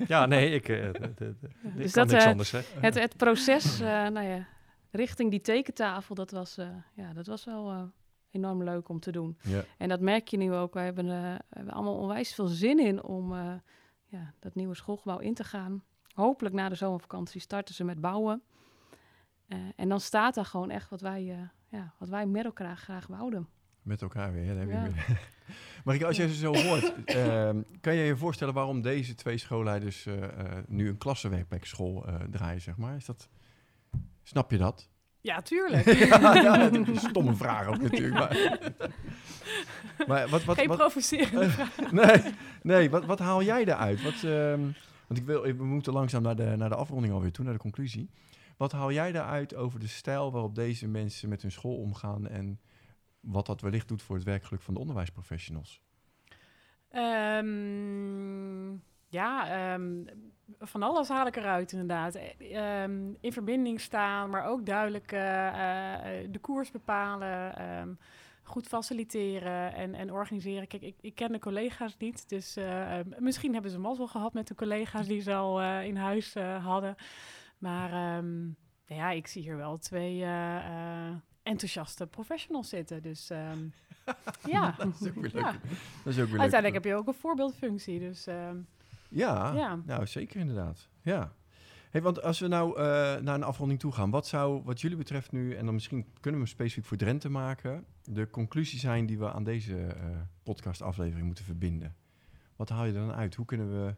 [0.08, 2.52] Ja, nee, ik, uh, de, de, de, ja, ik dus kan dat, niks uh, anders.
[2.52, 2.60] Hè.
[2.80, 4.48] Het, het proces, uh, nou ja,
[4.92, 7.92] richting die tekentafel, dat was, uh, ja, dat was wel
[8.32, 9.38] enorm leuk om te doen.
[9.42, 9.64] Ja.
[9.78, 10.74] En dat merk je nu ook.
[10.74, 13.34] We hebben, we hebben allemaal onwijs veel zin in om
[14.06, 15.84] ja, dat nieuwe schoolgebouw in te gaan.
[16.14, 18.42] Hopelijk na de zomervakantie starten ze met bouwen.
[19.48, 22.78] Uh, en dan staat daar gewoon echt wat wij, uh, ja, wat wij met elkaar
[22.78, 23.48] graag wouden.
[23.86, 24.62] Met elkaar weer, hè?
[24.62, 24.66] Ja.
[24.66, 25.20] weer.
[25.84, 27.50] Marike, als je ze zo hoort, uh,
[27.82, 30.16] kan je je voorstellen waarom deze twee schoolleiders uh,
[30.68, 32.96] nu een klassenwerkplek school uh, draaien, zeg maar?
[32.96, 33.30] Is dat,
[34.24, 34.90] snap je dat?
[35.22, 35.86] Ja, tuurlijk.
[36.10, 38.14] ja, ja, dat is een stomme vraag ook natuurlijk.
[38.14, 38.60] Maar,
[40.08, 41.92] maar wat, wat, Geen wat, provocerende vraag.
[41.92, 44.02] nee, nee wat, wat haal jij eruit?
[44.02, 44.76] Wat, um,
[45.08, 47.60] want ik wil, we moeten langzaam naar de, naar de afronding alweer toe, naar de
[47.60, 48.10] conclusie.
[48.58, 52.60] Wat haal jij daaruit over de stijl waarop deze mensen met hun school omgaan en
[53.26, 55.82] wat dat wellicht doet voor het werkgeluk van de onderwijsprofessionals?
[56.92, 60.06] Um, ja, um,
[60.60, 62.16] van alles haal ik eruit inderdaad.
[62.16, 68.00] Um, in verbinding staan, maar ook duidelijk uh, uh, de koers bepalen.
[68.44, 70.68] goed faciliteren en, en organiseren.
[70.68, 74.48] Kijk, ik, ik ken de collega's niet, dus uh, misschien hebben ze mazzel gehad met
[74.48, 76.96] de collega's die ze al in huis hadden.
[77.58, 78.56] Maar um,
[78.86, 80.26] ja, ik zie hier wel twee
[81.46, 83.02] enthousiaste professionals zitten.
[83.02, 83.74] Dus um,
[84.54, 84.76] ja.
[84.78, 85.44] dat is ook weer leuk.
[85.44, 85.52] ja.
[86.04, 86.74] Dat is ook weer Uiteindelijk leuk.
[86.74, 88.00] heb je ook een voorbeeldfunctie.
[88.00, 88.68] Dus um,
[89.10, 90.88] ja, ja, nou zeker inderdaad.
[91.02, 91.34] Ja.
[91.90, 92.84] Hey, want als we nou uh,
[93.16, 96.42] naar een afronding toe gaan, wat zou wat jullie betreft nu, en dan misschien kunnen
[96.42, 99.92] we specifiek voor Drenthe maken, de conclusie zijn die we aan deze uh,
[100.44, 101.96] podcastaflevering moeten verbinden?
[102.56, 103.36] Wat haal je er dan uit?
[103.36, 103.96] Hoe kunnen we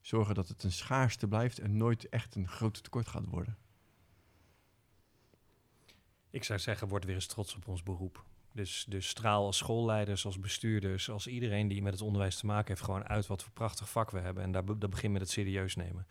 [0.00, 3.56] zorgen dat het een schaarste blijft en nooit echt een groot tekort gaat worden?
[6.34, 8.24] Ik zou zeggen, word weer eens trots op ons beroep.
[8.52, 12.68] Dus, dus straal als schoolleiders, als bestuurders, als iedereen die met het onderwijs te maken
[12.68, 14.42] heeft, gewoon uit wat voor prachtig vak we hebben.
[14.42, 16.06] En daar, dat begint met het serieus nemen.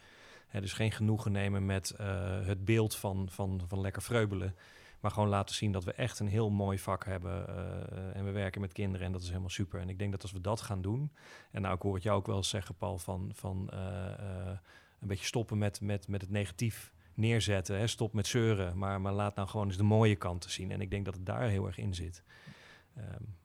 [0.51, 4.55] Dus geen genoegen nemen met uh, het beeld van, van, van lekker vreubelen.
[4.99, 7.45] Maar gewoon laten zien dat we echt een heel mooi vak hebben.
[7.49, 9.79] Uh, en we werken met kinderen en dat is helemaal super.
[9.79, 11.11] En ik denk dat als we dat gaan doen.
[11.51, 13.79] En nou, ik hoor het jou ook wel zeggen, Paul, van, van uh,
[14.99, 17.77] een beetje stoppen met, met, met het negatief neerzetten.
[17.77, 17.87] Hè?
[17.87, 20.71] Stop met zeuren, maar, maar laat nou gewoon eens de mooie kanten zien.
[20.71, 22.23] En ik denk dat het daar heel erg in zit.
[22.97, 23.35] Um,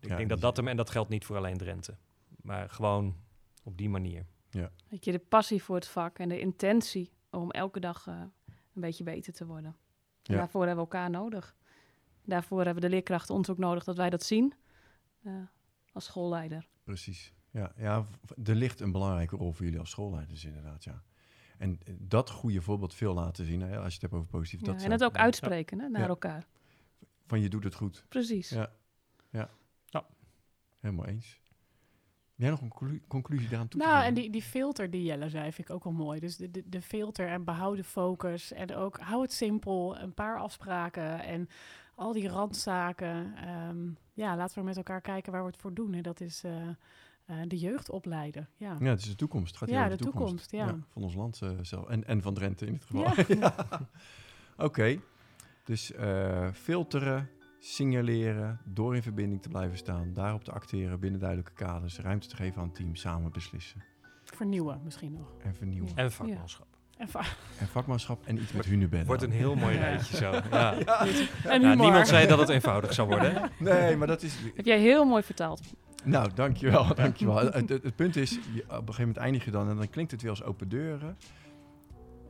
[0.00, 1.96] ik ja, denk dat dat hem, en dat geldt niet voor alleen Drenthe,
[2.42, 3.16] maar gewoon
[3.62, 4.26] op die manier.
[4.50, 4.70] Ja.
[4.88, 8.14] Dat je de passie voor het vak en de intentie om elke dag uh,
[8.46, 9.76] een beetje beter te worden.
[10.22, 10.36] Ja.
[10.36, 11.56] Daarvoor hebben we elkaar nodig.
[12.24, 14.54] Daarvoor hebben de leerkrachten ons ook nodig dat wij dat zien
[15.22, 15.34] uh,
[15.92, 16.68] als schoolleider.
[16.84, 17.32] Precies.
[17.50, 18.06] Ja, ja,
[18.44, 21.02] er ligt een belangrijke rol voor jullie als schoolleiders inderdaad, ja.
[21.62, 24.66] En dat goede voorbeeld veel laten zien, hè, als je het hebt over positief.
[24.66, 25.82] Ja, dat en het ook uitspreken ja.
[25.82, 26.08] hè, naar ja.
[26.08, 26.46] elkaar.
[27.26, 28.04] Van je doet het goed.
[28.08, 28.48] Precies.
[28.48, 28.72] Ja,
[29.30, 29.48] ja.
[29.86, 30.06] ja.
[30.80, 31.40] helemaal eens.
[32.34, 35.28] Jij nog een conclu- conclusie daaraan toe te Nou, en die, die filter die Jelle
[35.28, 36.20] zei, vind ik ook wel mooi.
[36.20, 38.52] Dus de, de, de filter en behouden focus.
[38.52, 41.48] En ook hou het simpel, een paar afspraken en
[41.94, 43.34] al die randzaken.
[43.36, 45.94] Ehm, ja, laten we met elkaar kijken waar we het voor doen.
[45.94, 46.68] En dat is eh,
[47.26, 48.48] eh, de jeugd opleiden.
[48.56, 49.48] Ja, Ja, het is de toekomst.
[49.48, 50.66] Het gaat Ja, over de toekomst, ja.
[50.92, 51.88] van ons land eh, zelf.
[51.88, 53.02] En, en van Drenthe in dit geval.
[53.02, 53.24] Ja.
[53.40, 53.54] Ja.
[54.56, 54.98] Oké,
[55.64, 61.52] dus eh, filteren, signaleren, door in verbinding te blijven staan, daarop te acteren binnen duidelijke
[61.52, 63.82] kaders, ruimte te geven aan het team, samen beslissen
[64.24, 65.32] vernieuwen misschien nog.
[65.42, 65.96] en vernieuwen.
[65.96, 66.66] En vakmanschap.
[66.96, 67.20] En, va-
[67.60, 69.06] En vakmanschap en iets met hunebedden.
[69.06, 70.30] Wordt een heel mooi rijtje zo.
[70.50, 70.78] Ja.
[71.44, 73.34] en Ja, niemand zei dat het eenvoudig zou worden.
[73.34, 73.46] hè?
[73.58, 74.34] Nee, maar dat is...
[74.56, 75.60] Heb jij heel mooi vertaald.
[76.04, 77.36] Nou, dankjewel, dankjewel.
[77.36, 79.90] Het, het, het punt is, je, op een gegeven moment eindig je dan en dan
[79.90, 81.16] klinkt het weer als open deuren.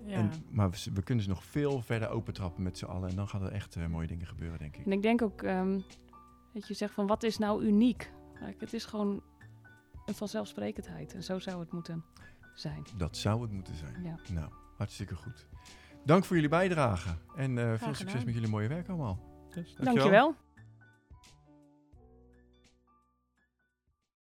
[0.05, 0.17] Ja.
[0.17, 3.09] En, maar we, we kunnen ze nog veel verder opentrappen met z'n allen.
[3.09, 4.85] En dan gaan er echt eh, mooie dingen gebeuren, denk ik.
[4.85, 5.81] En ik denk ook ehm,
[6.53, 8.13] dat je zegt van wat is nou uniek?
[8.39, 9.23] Kijk, het is gewoon
[10.07, 11.15] een vanzelfsprekendheid.
[11.15, 12.05] En zo zou het moeten
[12.55, 12.87] zijn.
[12.97, 14.03] Dat zou het moeten zijn.
[14.03, 14.19] Ja.
[14.33, 15.49] Nou, hartstikke goed.
[16.05, 17.09] Dank voor jullie bijdrage.
[17.37, 19.19] En eh, veel succes met jullie mooie werk allemaal.
[19.79, 20.35] Dankjewel.